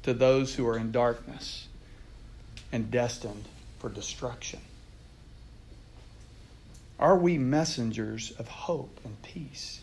[0.03, 1.69] to those who are in darkness
[2.73, 3.45] and destined
[3.79, 4.59] for destruction.
[6.99, 9.83] Are we messengers of hope and peace?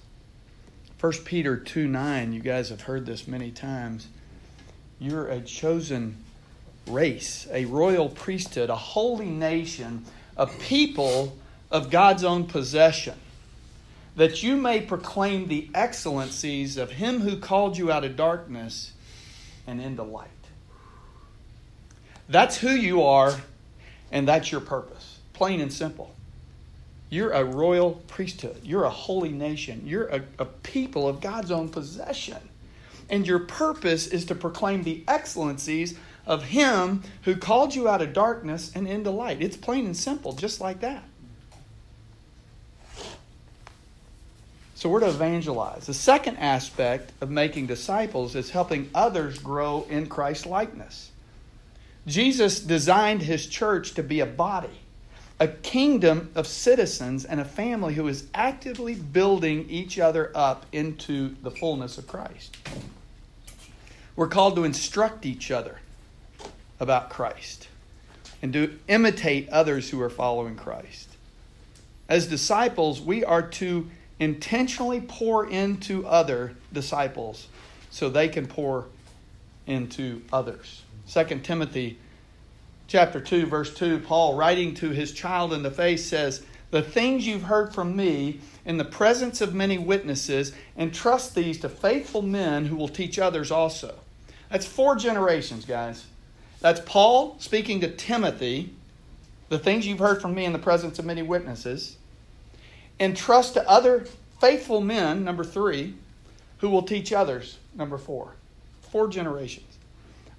[0.99, 4.07] 1 Peter 2 9, you guys have heard this many times.
[4.99, 6.17] You're a chosen
[6.87, 10.03] race, a royal priesthood, a holy nation,
[10.35, 11.37] a people
[11.71, 13.15] of God's own possession,
[14.15, 18.93] that you may proclaim the excellencies of Him who called you out of darkness
[19.67, 20.29] and into light.
[22.27, 23.35] That's who you are,
[24.11, 25.19] and that's your purpose.
[25.33, 26.15] Plain and simple.
[27.09, 28.61] You're a royal priesthood.
[28.63, 29.83] You're a holy nation.
[29.85, 32.37] You're a, a, people of God's own possession.
[33.09, 38.13] And your purpose is to proclaim the excellencies of Him who called you out of
[38.13, 39.41] darkness and into light.
[39.41, 41.03] It's plain and simple, just like that.
[44.75, 45.87] So we're to evangelize.
[45.87, 51.11] The second aspect of making disciples is helping others grow in Christ likeness.
[52.05, 54.81] Jesus designed his church to be a body,
[55.39, 61.35] a kingdom of citizens, and a family who is actively building each other up into
[61.41, 62.57] the fullness of Christ.
[64.17, 65.79] We're called to instruct each other
[66.81, 67.69] about Christ
[68.41, 71.09] and to imitate others who are following Christ.
[72.09, 77.47] As disciples, we are to intentionally pour into other disciples
[77.89, 78.87] so they can pour
[79.67, 80.83] into others.
[81.11, 81.97] 2 Timothy
[82.87, 87.27] chapter 2 verse 2 Paul writing to his child in the faith says, "The things
[87.27, 92.65] you've heard from me in the presence of many witnesses, entrust these to faithful men
[92.65, 93.95] who will teach others also."
[94.49, 96.05] That's four generations, guys.
[96.61, 98.73] That's Paul speaking to Timothy,
[99.49, 101.97] the things you've heard from me in the presence of many witnesses.
[102.99, 104.05] Entrust to other
[104.39, 105.95] faithful men, number three,
[106.59, 108.35] who will teach others, number four.
[108.91, 109.77] Four generations.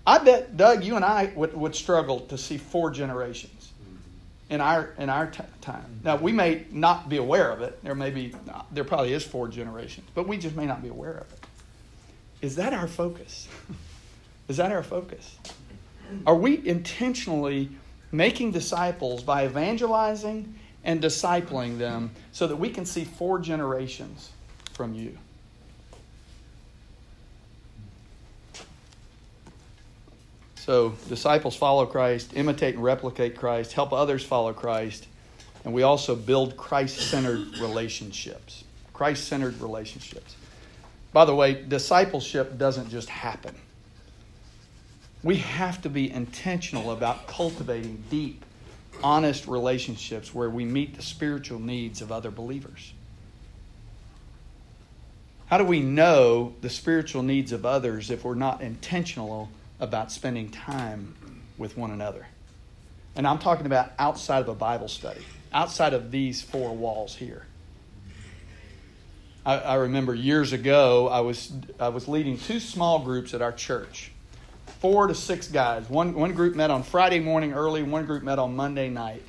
[0.06, 3.72] I bet, Doug, you and I would, would struggle to see four generations
[4.48, 6.00] in our, in our t- time.
[6.04, 7.82] Now, we may not be aware of it.
[7.82, 8.32] There may be,
[8.70, 11.46] there probably is four generations, but we just may not be aware of it.
[12.42, 13.48] Is that our focus?
[14.48, 15.38] Is that our focus?
[16.24, 17.68] Are we intentionally
[18.12, 20.54] making disciples by evangelizing
[20.86, 24.30] and discipling them so that we can see four generations
[24.72, 25.18] from you?
[30.54, 35.06] So, disciples follow Christ, imitate and replicate Christ, help others follow Christ,
[35.64, 38.64] and we also build Christ centered relationships.
[38.92, 40.36] Christ centered relationships.
[41.12, 43.54] By the way, discipleship doesn't just happen.
[45.22, 48.44] We have to be intentional about cultivating deep,
[49.02, 52.92] honest relationships where we meet the spiritual needs of other believers.
[55.46, 59.48] How do we know the spiritual needs of others if we're not intentional
[59.80, 61.14] about spending time
[61.58, 62.26] with one another.
[63.14, 65.22] And I'm talking about outside of a Bible study,
[65.52, 67.46] outside of these four walls here.
[69.44, 73.52] I, I, remember years ago, I was, I was leading two small groups at our
[73.52, 74.10] church
[74.92, 75.90] four to six guys.
[75.90, 79.20] One, one group met on Friday morning early, one group met on Monday night.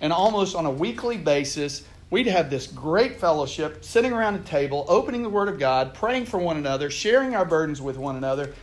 [0.00, 4.86] And almost on a weekly basis, we'd have this great fellowship, sitting around a table,
[4.88, 8.54] opening the Word of God, praying for one another, sharing our burdens with one another,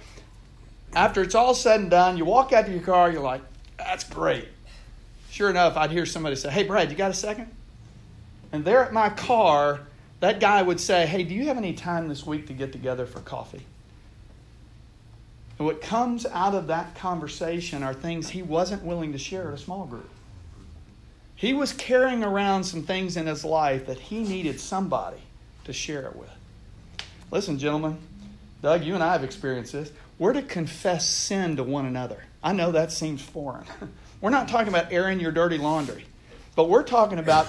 [0.96, 3.42] after it's all said and done, you walk out to your car, you're like,
[3.78, 4.48] that's great.
[5.30, 7.56] Sure enough, I'd hear somebody say, hey, Brad, you got a second?
[8.52, 9.82] And there at my car,
[10.22, 13.06] that guy would say, hey, do you have any time this week to get together
[13.06, 13.62] for coffee?
[15.58, 19.54] And what comes out of that conversation are things he wasn't willing to share at
[19.54, 20.10] a small group.
[21.36, 25.22] He was carrying around some things in his life that he needed somebody
[25.66, 26.30] to share it with.
[27.32, 27.98] Listen, gentlemen,
[28.62, 29.92] Doug, you and I have experienced this.
[30.18, 32.24] We're to confess sin to one another.
[32.44, 33.66] I know that seems foreign.
[34.22, 36.06] We're not talking about airing your dirty laundry,
[36.56, 37.48] but we're talking about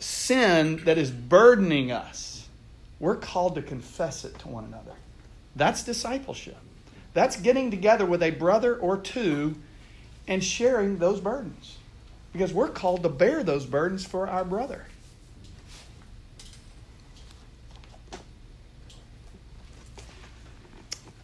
[0.00, 2.46] sin that is burdening us.
[2.98, 4.92] We're called to confess it to one another.
[5.56, 6.58] That's discipleship.
[7.18, 9.56] That's getting together with a brother or two
[10.28, 11.76] and sharing those burdens.
[12.32, 14.86] Because we're called to bear those burdens for our brother.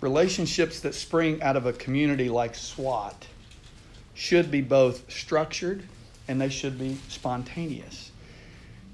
[0.00, 3.28] Relationships that spring out of a community like SWAT
[4.14, 5.84] should be both structured
[6.26, 8.10] and they should be spontaneous.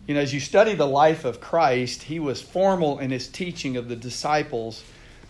[0.06, 3.78] You know, as you study the life of Christ, he was formal in his teaching
[3.78, 4.84] of the disciples,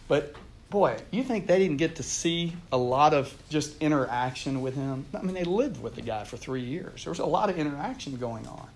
[0.08, 0.34] but
[0.70, 5.04] boy, you think they didn't get to see a lot of just interaction with him?
[5.12, 7.04] I mean, they lived with the guy for three years.
[7.04, 8.68] There was a lot of interaction going on.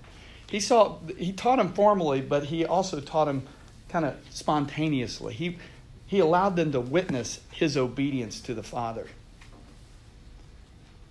[0.51, 3.43] He saw he taught him formally, but he also taught him
[3.89, 5.35] kind of spontaneously.
[5.35, 5.59] He
[6.07, 9.07] he allowed them to witness his obedience to the Father.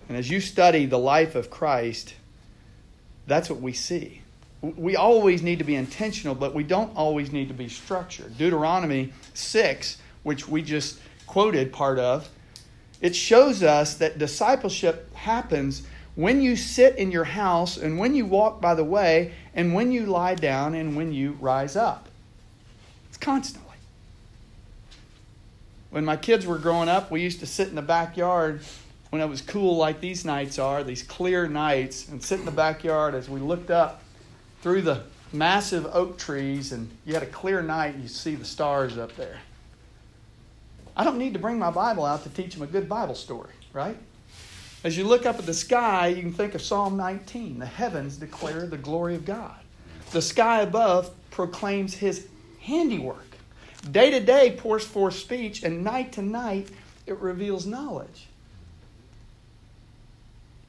[0.08, 2.14] And as you study the life of Christ,
[3.26, 4.20] that's what we see.
[4.60, 8.38] We always need to be intentional, but we don't always need to be structured.
[8.38, 12.28] Deuteronomy 6, which we just quoted part of,
[13.00, 18.24] it shows us that discipleship happens when you sit in your house and when you
[18.24, 22.08] walk by the way and when you lie down and when you rise up.
[23.08, 23.76] It's constantly.
[25.90, 28.62] When my kids were growing up, we used to sit in the backyard
[29.10, 32.50] when it was cool like these nights are, these clear nights, and sit in the
[32.50, 34.02] backyard as we looked up
[34.60, 38.44] through the massive oak trees and you had a clear night and you see the
[38.44, 39.38] stars up there.
[40.96, 43.52] I don't need to bring my Bible out to teach them a good Bible story,
[43.72, 43.96] right?
[44.84, 47.58] As you look up at the sky, you can think of Psalm 19.
[47.58, 49.56] The heavens declare the glory of God.
[50.12, 52.28] The sky above proclaims his
[52.60, 53.36] handiwork.
[53.90, 56.68] Day to day pours forth speech, and night to night
[57.06, 58.28] it reveals knowledge.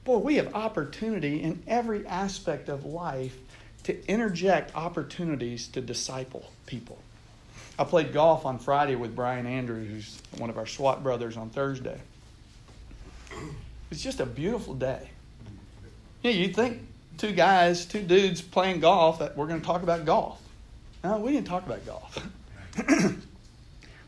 [0.06, 3.38] Boy, we have opportunity in every aspect of life
[3.84, 6.98] to interject opportunities to disciple people.
[7.78, 11.50] I played golf on Friday with Brian Andrews, who's one of our SWAT brothers, on
[11.50, 12.00] Thursday.
[13.92, 15.10] It's just a beautiful day.
[16.24, 16.82] Yeah, you'd think
[17.18, 20.42] two guys, two dudes playing golf, that we're going to talk about golf.
[21.04, 22.18] No, we didn't talk about golf.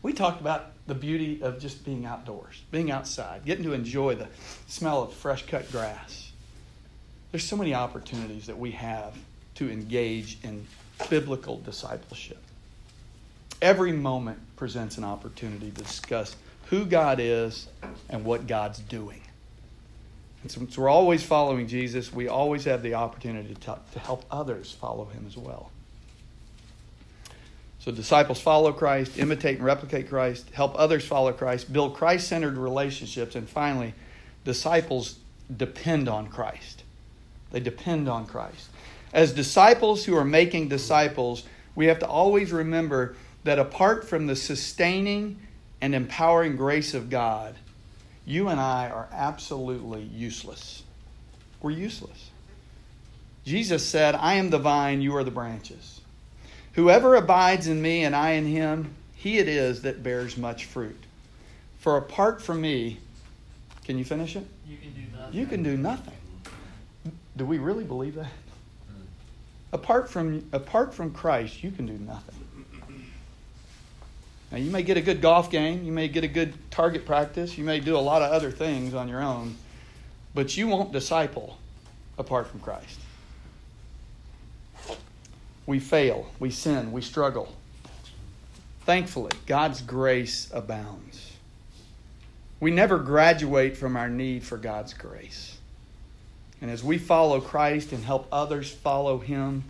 [0.02, 4.28] we talked about the beauty of just being outdoors, being outside, getting to enjoy the
[4.68, 6.32] smell of fresh cut grass.
[7.32, 9.14] There's so many opportunities that we have
[9.56, 10.66] to engage in
[11.10, 12.42] biblical discipleship.
[13.62, 16.36] Every moment presents an opportunity to discuss
[16.68, 17.68] who God is
[18.10, 19.22] and what God's doing.
[20.44, 24.72] And since we're always following Jesus, we always have the opportunity to, to help others
[24.72, 25.72] follow him as well.
[27.80, 32.58] So disciples follow Christ, imitate and replicate Christ, help others follow Christ, build Christ centered
[32.58, 33.94] relationships, and finally,
[34.44, 35.20] disciples
[35.56, 36.84] depend on Christ.
[37.52, 38.70] They depend on Christ.
[39.14, 41.44] As disciples who are making disciples,
[41.76, 43.16] we have to always remember
[43.48, 45.40] that apart from the sustaining
[45.80, 47.56] and empowering grace of God,
[48.26, 50.84] you and I are absolutely useless.
[51.62, 52.30] We're useless.
[53.46, 56.02] Jesus said, I am the vine, you are the branches.
[56.74, 61.02] Whoever abides in me and I in him, he it is that bears much fruit.
[61.80, 63.00] For apart from me,
[63.86, 64.46] can you finish it?
[64.68, 65.40] You can do nothing.
[65.40, 66.14] You can do nothing.
[67.38, 68.26] Do we really believe that?
[68.26, 69.06] Mm.
[69.72, 72.36] Apart from apart from Christ, you can do nothing.
[74.52, 77.58] Now you may get a good golf game, you may get a good target practice,
[77.58, 79.56] you may do a lot of other things on your own,
[80.34, 81.58] but you won't disciple
[82.18, 83.00] apart from Christ.
[85.66, 87.54] We fail, we sin, we struggle.
[88.86, 91.34] Thankfully, God's grace abounds.
[92.62, 95.58] We never graduate from our need for God's grace.
[96.62, 99.66] And as we follow Christ and help others follow Him,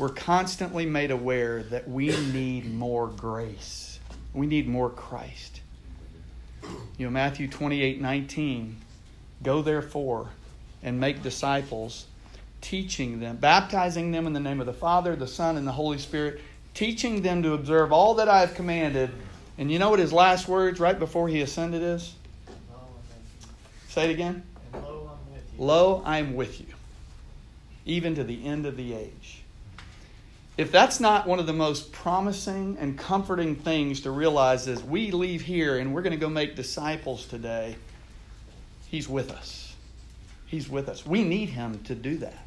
[0.00, 4.00] we're constantly made aware that we need more grace.
[4.32, 5.60] We need more Christ.
[6.96, 8.78] You know, Matthew 28 19,
[9.42, 10.30] go therefore
[10.82, 12.06] and make disciples,
[12.62, 15.98] teaching them, baptizing them in the name of the Father, the Son, and the Holy
[15.98, 16.40] Spirit,
[16.72, 19.10] teaching them to observe all that I have commanded.
[19.58, 22.14] And you know what his last words right before he ascended is?
[22.48, 23.48] Lo, I'm with you.
[23.88, 24.42] Say it again.
[24.72, 25.62] And lo, I'm with you.
[25.62, 26.74] Lo, I am with you,
[27.84, 29.39] even to the end of the age.
[30.56, 35.10] If that's not one of the most promising and comforting things to realize as we
[35.10, 37.76] leave here and we're going to go make disciples today,
[38.88, 39.74] He's with us.
[40.46, 41.06] He's with us.
[41.06, 42.44] We need Him to do that.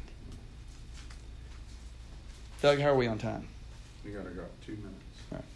[2.62, 3.48] Doug, how are we on time?
[4.04, 5.48] We gotta go, two minutes.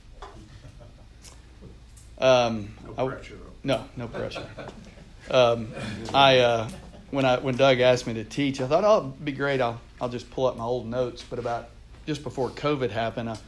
[2.19, 3.53] Um, No I- pressure though.
[3.65, 4.47] No, no pressure.
[5.31, 5.69] Um,
[6.15, 6.69] I uh,
[7.11, 9.61] when I when Doug asked me to teach, I thought, oh, it'd be great.
[9.61, 11.23] I'll I'll just pull up my old notes.
[11.29, 11.69] But about
[12.09, 13.39] just before COVID happened, I,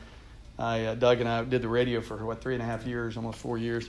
[0.59, 3.17] I uh, Doug and I did the radio for what three and a half years,
[3.17, 3.89] almost four years.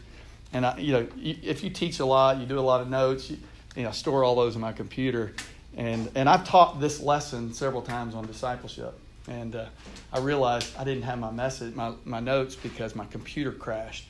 [0.54, 3.30] And I, you know, if you teach a lot, you do a lot of notes.
[3.30, 3.38] You,
[3.76, 5.34] you know, store all those in my computer.
[5.76, 8.98] And and I've taught this lesson several times on discipleship.
[9.28, 9.66] And uh,
[10.14, 14.06] I realized I didn't have my message, my, my notes, because my computer crashed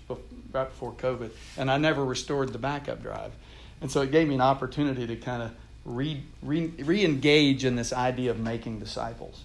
[0.53, 3.32] right before COVID, and I never restored the backup drive.
[3.82, 5.51] And so it gave me an opportunity to kind of
[5.86, 9.43] re, re, re-engage in this idea of making disciples.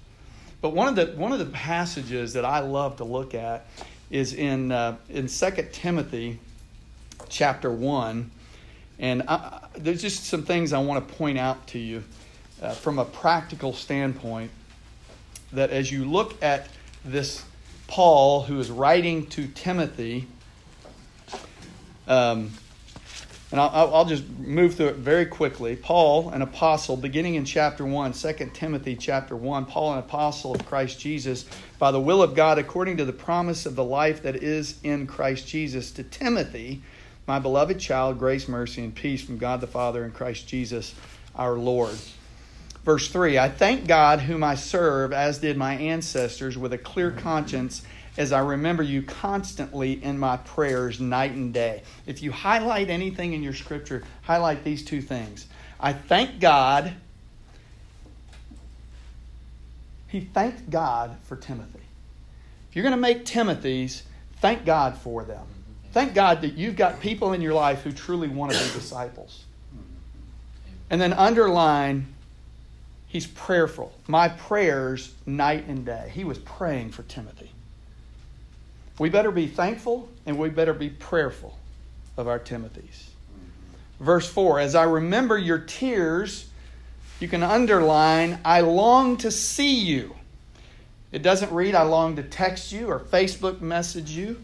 [0.66, 3.68] But one of the one of the passages that I love to look at
[4.10, 6.40] is in uh, in Second Timothy,
[7.28, 8.32] chapter one,
[8.98, 12.02] and I, there's just some things I want to point out to you
[12.60, 14.50] uh, from a practical standpoint.
[15.52, 16.66] That as you look at
[17.04, 17.44] this
[17.86, 20.26] Paul, who is writing to Timothy,
[22.08, 22.50] um,
[23.52, 25.76] and I'll- I'll, just move through it very quickly.
[25.76, 30.66] Paul, an apostle, beginning in chapter 1, 2 Timothy chapter 1, Paul, an apostle of
[30.66, 31.44] Christ Jesus,
[31.78, 35.06] by the will of God, according to the promise of the life that is in
[35.06, 36.82] Christ Jesus, to Timothy,
[37.28, 40.94] my beloved child, grace, mercy, and peace from God the Father and Christ Jesus
[41.36, 41.96] our Lord.
[42.86, 47.10] Verse 3 I thank God, whom I serve, as did my ancestors, with a clear
[47.10, 47.18] mm-hmm.
[47.18, 47.82] conscience,
[48.16, 51.82] as I remember you constantly in my prayers night and day.
[52.06, 55.48] If you highlight anything in your scripture, highlight these two things.
[55.80, 56.94] I thank God.
[60.06, 61.80] He thanked God for Timothy.
[62.70, 64.04] If you're going to make Timothy's,
[64.36, 65.38] thank God for them.
[65.38, 65.92] Mm-hmm.
[65.92, 69.44] Thank God that you've got people in your life who truly want to be disciples.
[69.74, 69.82] Mm-hmm.
[70.90, 72.14] And then underline,
[73.16, 73.90] he's prayerful.
[74.08, 76.10] My prayers night and day.
[76.12, 77.50] He was praying for Timothy.
[78.98, 81.56] We better be thankful and we better be prayerful
[82.18, 83.06] of our Timothys.
[84.00, 86.50] Verse 4 As I remember your tears,
[87.18, 90.14] you can underline, I long to see you.
[91.10, 94.42] It doesn't read, I long to text you or Facebook message you.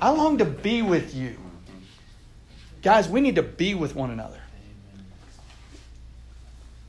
[0.00, 1.36] I long to be with you.
[2.80, 4.40] Guys, we need to be with one another.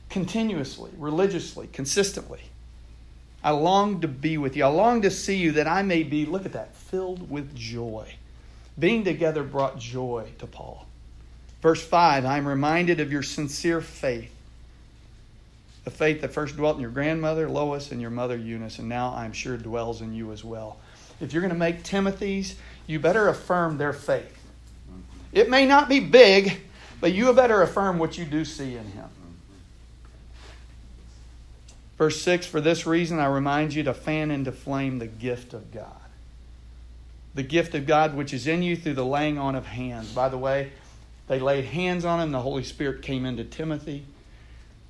[0.08, 2.40] Continuously, religiously, consistently.
[3.42, 4.64] I long to be with you.
[4.64, 8.14] I long to see you that I may be, look at that, filled with joy.
[8.78, 10.86] Being together brought joy to Paul.
[11.62, 14.32] Verse 5 I am reminded of your sincere faith,
[15.84, 19.12] the faith that first dwelt in your grandmother Lois and your mother Eunice, and now
[19.14, 20.78] I'm sure dwells in you as well.
[21.20, 22.54] If you're going to make Timothy's,
[22.86, 24.34] you better affirm their faith.
[25.32, 26.60] It may not be big,
[27.00, 29.08] but you better affirm what you do see in him.
[31.98, 35.72] Verse 6 For this reason I remind you to fan into flame the gift of
[35.72, 35.86] God.
[37.34, 40.12] The gift of God which is in you through the laying on of hands.
[40.12, 40.72] By the way,
[41.26, 44.04] they laid hands on him, the Holy Spirit came into Timothy,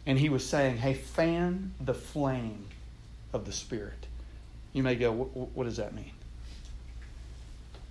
[0.06, 2.66] and he was saying, Hey, fan the flame
[3.32, 4.06] of the Spirit.
[4.72, 6.12] You may go, "Wh- wh- What does that mean?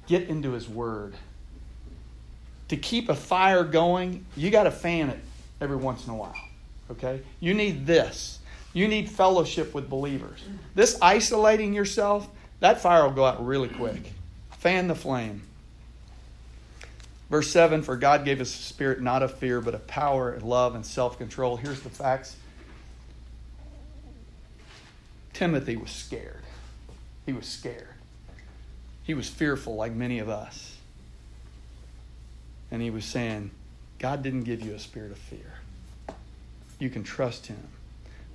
[0.08, 1.16] Get into his word.
[2.70, 5.20] to keep a fire going, you got to fan it
[5.62, 6.36] every once in a while.
[6.92, 7.22] Okay?
[7.40, 8.37] You need this.
[8.78, 10.40] You need fellowship with believers.
[10.76, 14.12] This isolating yourself, that fire will go out really quick.
[14.60, 15.42] Fan the flame.
[17.32, 20.44] Verse 7 For God gave us a spirit not of fear, but of power, and
[20.44, 21.58] love, and self control.
[21.58, 22.36] Here's the facts
[25.34, 26.44] Timothy was scared.
[27.26, 27.96] He was scared.
[29.02, 30.78] He was fearful, like many of us.
[32.70, 33.50] And he was saying,
[33.98, 35.56] God didn't give you a spirit of fear.
[36.78, 37.58] You can trust him.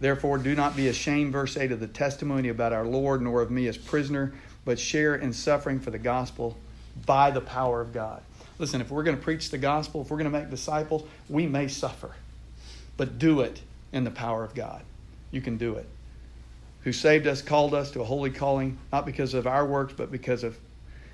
[0.02, 3.52] Therefore, do not be ashamed, verse 8, of the testimony about our Lord, nor of
[3.52, 4.32] me as prisoner,
[4.64, 6.58] but share in suffering for the gospel
[7.06, 8.20] by the power of God.
[8.58, 11.46] Listen, if we're going to preach the gospel, if we're going to make disciples, we
[11.46, 12.10] may suffer,
[12.96, 13.60] but do it
[13.92, 14.82] in the power of God.
[15.30, 15.88] You can do it.
[16.80, 20.10] Who saved us, called us to a holy calling, not because of our works, but
[20.10, 20.58] because of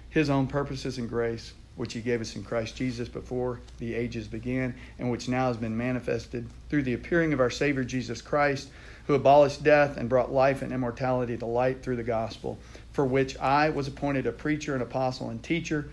[0.08, 4.26] his own purposes and grace which he gave us in Christ Jesus before the ages
[4.26, 8.68] began, and which now has been manifested through the appearing of our Savior Jesus Christ,
[9.06, 12.58] who abolished death and brought life and immortality to light through the gospel,
[12.92, 15.88] for which I was appointed a preacher, an apostle, and teacher,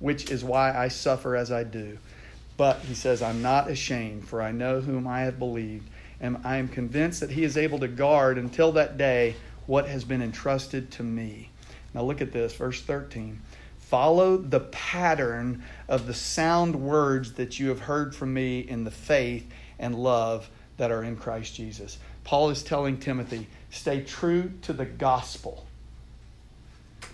[0.00, 1.98] which is why I suffer as I do.
[2.56, 5.88] But he says, I'm not ashamed, for I know whom I have believed,
[6.20, 9.36] and I am convinced that he is able to guard until that day
[9.66, 11.50] what has been entrusted to me.
[11.94, 13.40] Now look at this, verse 13.
[13.88, 18.90] Follow the pattern of the sound words that you have heard from me in the
[18.90, 21.96] faith and love that are in Christ Jesus.
[22.22, 25.64] Paul is telling Timothy, stay true to the gospel.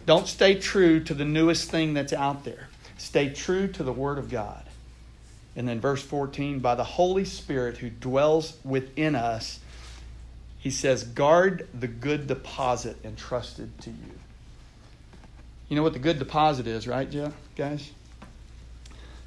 [0.04, 2.66] Don't stay true to the newest thing that's out there.
[2.98, 4.64] Stay true to the Word of God.
[5.54, 9.60] And then, verse 14, by the Holy Spirit who dwells within us,
[10.58, 14.18] he says, guard the good deposit entrusted to you.
[15.74, 17.90] You know what the good deposit is, right, Jeff, guys?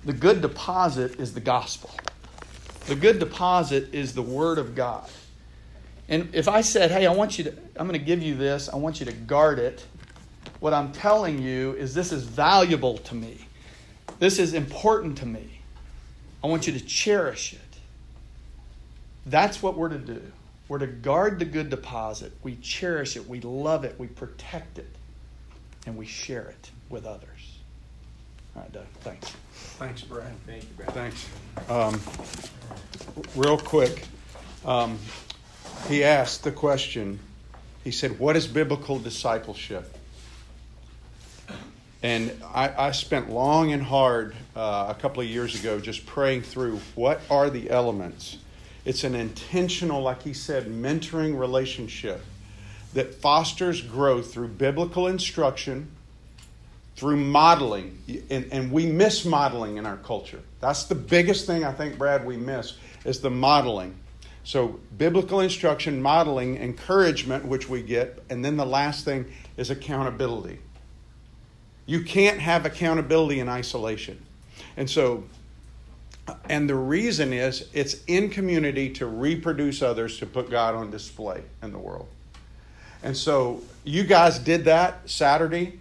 [0.06, 1.92] The good deposit is the gospel.
[2.86, 5.10] The good deposit is the word of God.
[6.08, 8.70] And if I said, hey, I want you to, I'm going to give you this,
[8.70, 9.86] I want you to guard it,
[10.62, 13.46] what I'm telling you is this is valuable to me.
[14.18, 15.60] This is important to me.
[16.42, 17.60] I want you to cherish it.
[19.26, 20.22] That's what we're to do.
[20.70, 22.32] We're to guard the good deposit.
[22.42, 23.28] We cherish it.
[23.28, 24.00] We love it.
[24.00, 24.97] We protect it
[25.88, 27.60] and we share it with others.
[28.56, 29.32] All right, Doug, thanks.
[29.80, 30.34] Thanks, Brad.
[30.46, 30.92] Thank you, Brad.
[30.92, 31.30] Thanks.
[31.70, 32.02] Um,
[33.36, 34.04] real quick,
[34.66, 35.00] um,
[35.88, 37.20] he asked the question.
[37.84, 39.98] He said, "What is biblical discipleship?"
[42.04, 46.42] And I, I spent long and hard uh, a couple of years ago just praying
[46.42, 48.38] through what are the elements.
[48.86, 52.22] It's an intentional, like he said, mentoring relationship
[52.94, 55.92] that fosters growth through biblical instruction,
[56.96, 57.98] through modeling.
[58.30, 60.42] And, and we miss modeling in our culture.
[60.60, 63.96] That's the biggest thing I think, Brad, we miss is the modeling.
[64.44, 69.26] So, biblical instruction, modeling, encouragement, which we get, and then the last thing
[69.58, 70.60] is accountability.
[71.86, 74.26] You can't have accountability in isolation.
[74.78, 75.26] And so,
[76.50, 81.44] and the reason is it's in community to reproduce others to put God on display
[81.62, 82.08] in the world.
[83.04, 85.80] And so you guys did that Saturday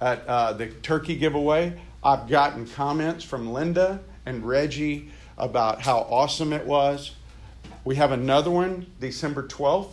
[0.00, 1.80] at uh, the turkey giveaway.
[2.02, 7.14] I've gotten comments from Linda and Reggie about how awesome it was.
[7.84, 9.92] We have another one December 12th.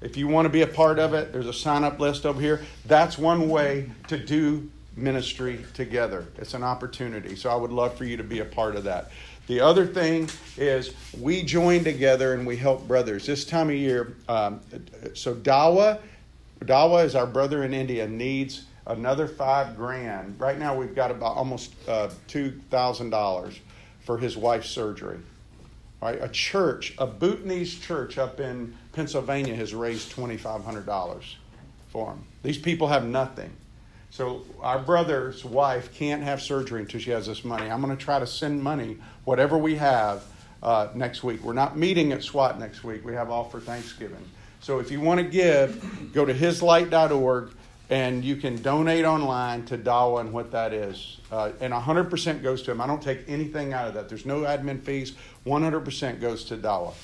[0.00, 2.40] If you want to be a part of it, there's a sign up list over
[2.40, 2.62] here.
[2.84, 6.26] That's one way to do ministry together.
[6.38, 7.36] It's an opportunity.
[7.36, 9.10] So I would love for you to be a part of that.
[9.46, 13.26] The other thing is we join together and we help brothers.
[13.26, 14.60] This time of year, um,
[15.14, 16.00] so Dawa,
[16.60, 20.40] Dawa is our brother in India, needs another five grand.
[20.40, 23.58] Right now, we've got about almost uh, two thousand dollars
[24.00, 25.18] for his wife's surgery.
[26.02, 31.36] Right, a church, a Bhutanese church up in Pennsylvania, has raised twenty five hundred dollars
[31.88, 32.24] for him.
[32.42, 33.50] These people have nothing.
[34.16, 37.70] So our brother's wife can't have surgery until she has this money.
[37.70, 40.24] I'm going to try to send money, whatever we have,
[40.62, 41.42] uh, next week.
[41.42, 43.04] We're not meeting at SWAT next week.
[43.04, 44.24] We have all for Thanksgiving.
[44.60, 47.50] So if you want to give, go to hislight.org
[47.90, 51.18] and you can donate online to Dawa and what that is.
[51.30, 52.80] Uh, and 100% goes to him.
[52.80, 54.08] I don't take anything out of that.
[54.08, 55.12] There's no admin fees.
[55.44, 56.94] 100% goes to Dawa.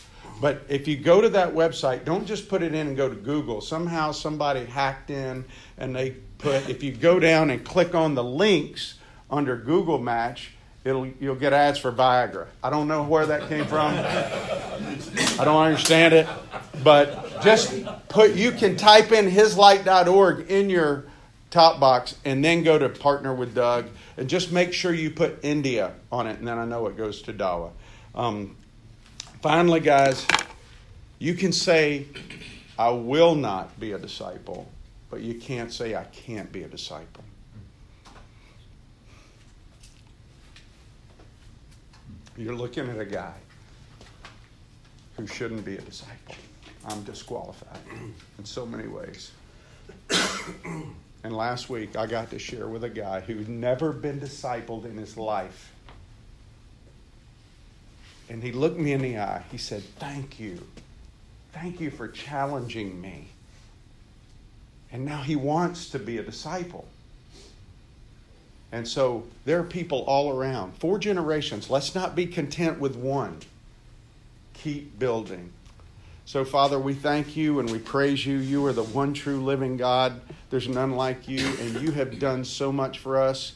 [0.43, 3.15] But if you go to that website, don't just put it in and go to
[3.15, 3.61] Google.
[3.61, 5.45] Somehow somebody hacked in
[5.79, 8.99] and they put, if you go down and click on the links
[9.31, 10.51] under Google Match,
[10.83, 12.49] it'll you'll get ads for Viagra.
[12.61, 13.95] I don't know where that came from.
[13.95, 16.27] I don't understand it.
[16.83, 17.73] But just
[18.09, 21.05] put you can type in hislight.org in your
[21.51, 23.87] top box and then go to partner with Doug
[24.17, 27.23] and just make sure you put India on it, and then I know it goes
[27.23, 27.71] to Dawa.
[28.17, 28.57] Um,
[29.43, 30.25] finally, guys,
[31.19, 32.07] you can say,
[32.79, 34.71] I will not be a disciple,
[35.11, 37.25] but you can't say, I can't be a disciple.
[42.37, 43.35] You're looking at a guy
[45.17, 46.37] who shouldn't be a disciple.
[46.87, 47.81] I'm disqualified
[48.39, 49.33] in so many ways.
[51.25, 54.97] and last week, I got to share with a guy who'd never been discipled in
[54.97, 55.72] his life.
[58.33, 59.43] And he looked me in the eye.
[59.51, 60.59] He said, Thank you.
[61.53, 63.27] Thank you for challenging me.
[64.91, 66.89] And now he wants to be a disciple.
[68.73, 70.75] And so there are people all around.
[70.79, 71.69] Four generations.
[71.69, 73.37] Let's not be content with one.
[74.55, 75.53] Keep building.
[76.25, 78.39] So, Father, we thank you and we praise you.
[78.39, 80.23] You are the one true living God.
[80.49, 83.53] There's none like you, and you have done so much for us.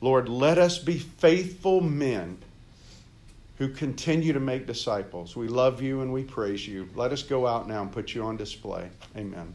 [0.00, 2.38] Lord, let us be faithful men
[3.56, 5.34] who continue to make disciples.
[5.36, 6.88] We love you and we praise you.
[6.94, 8.90] Let us go out now and put you on display.
[9.16, 9.54] Amen.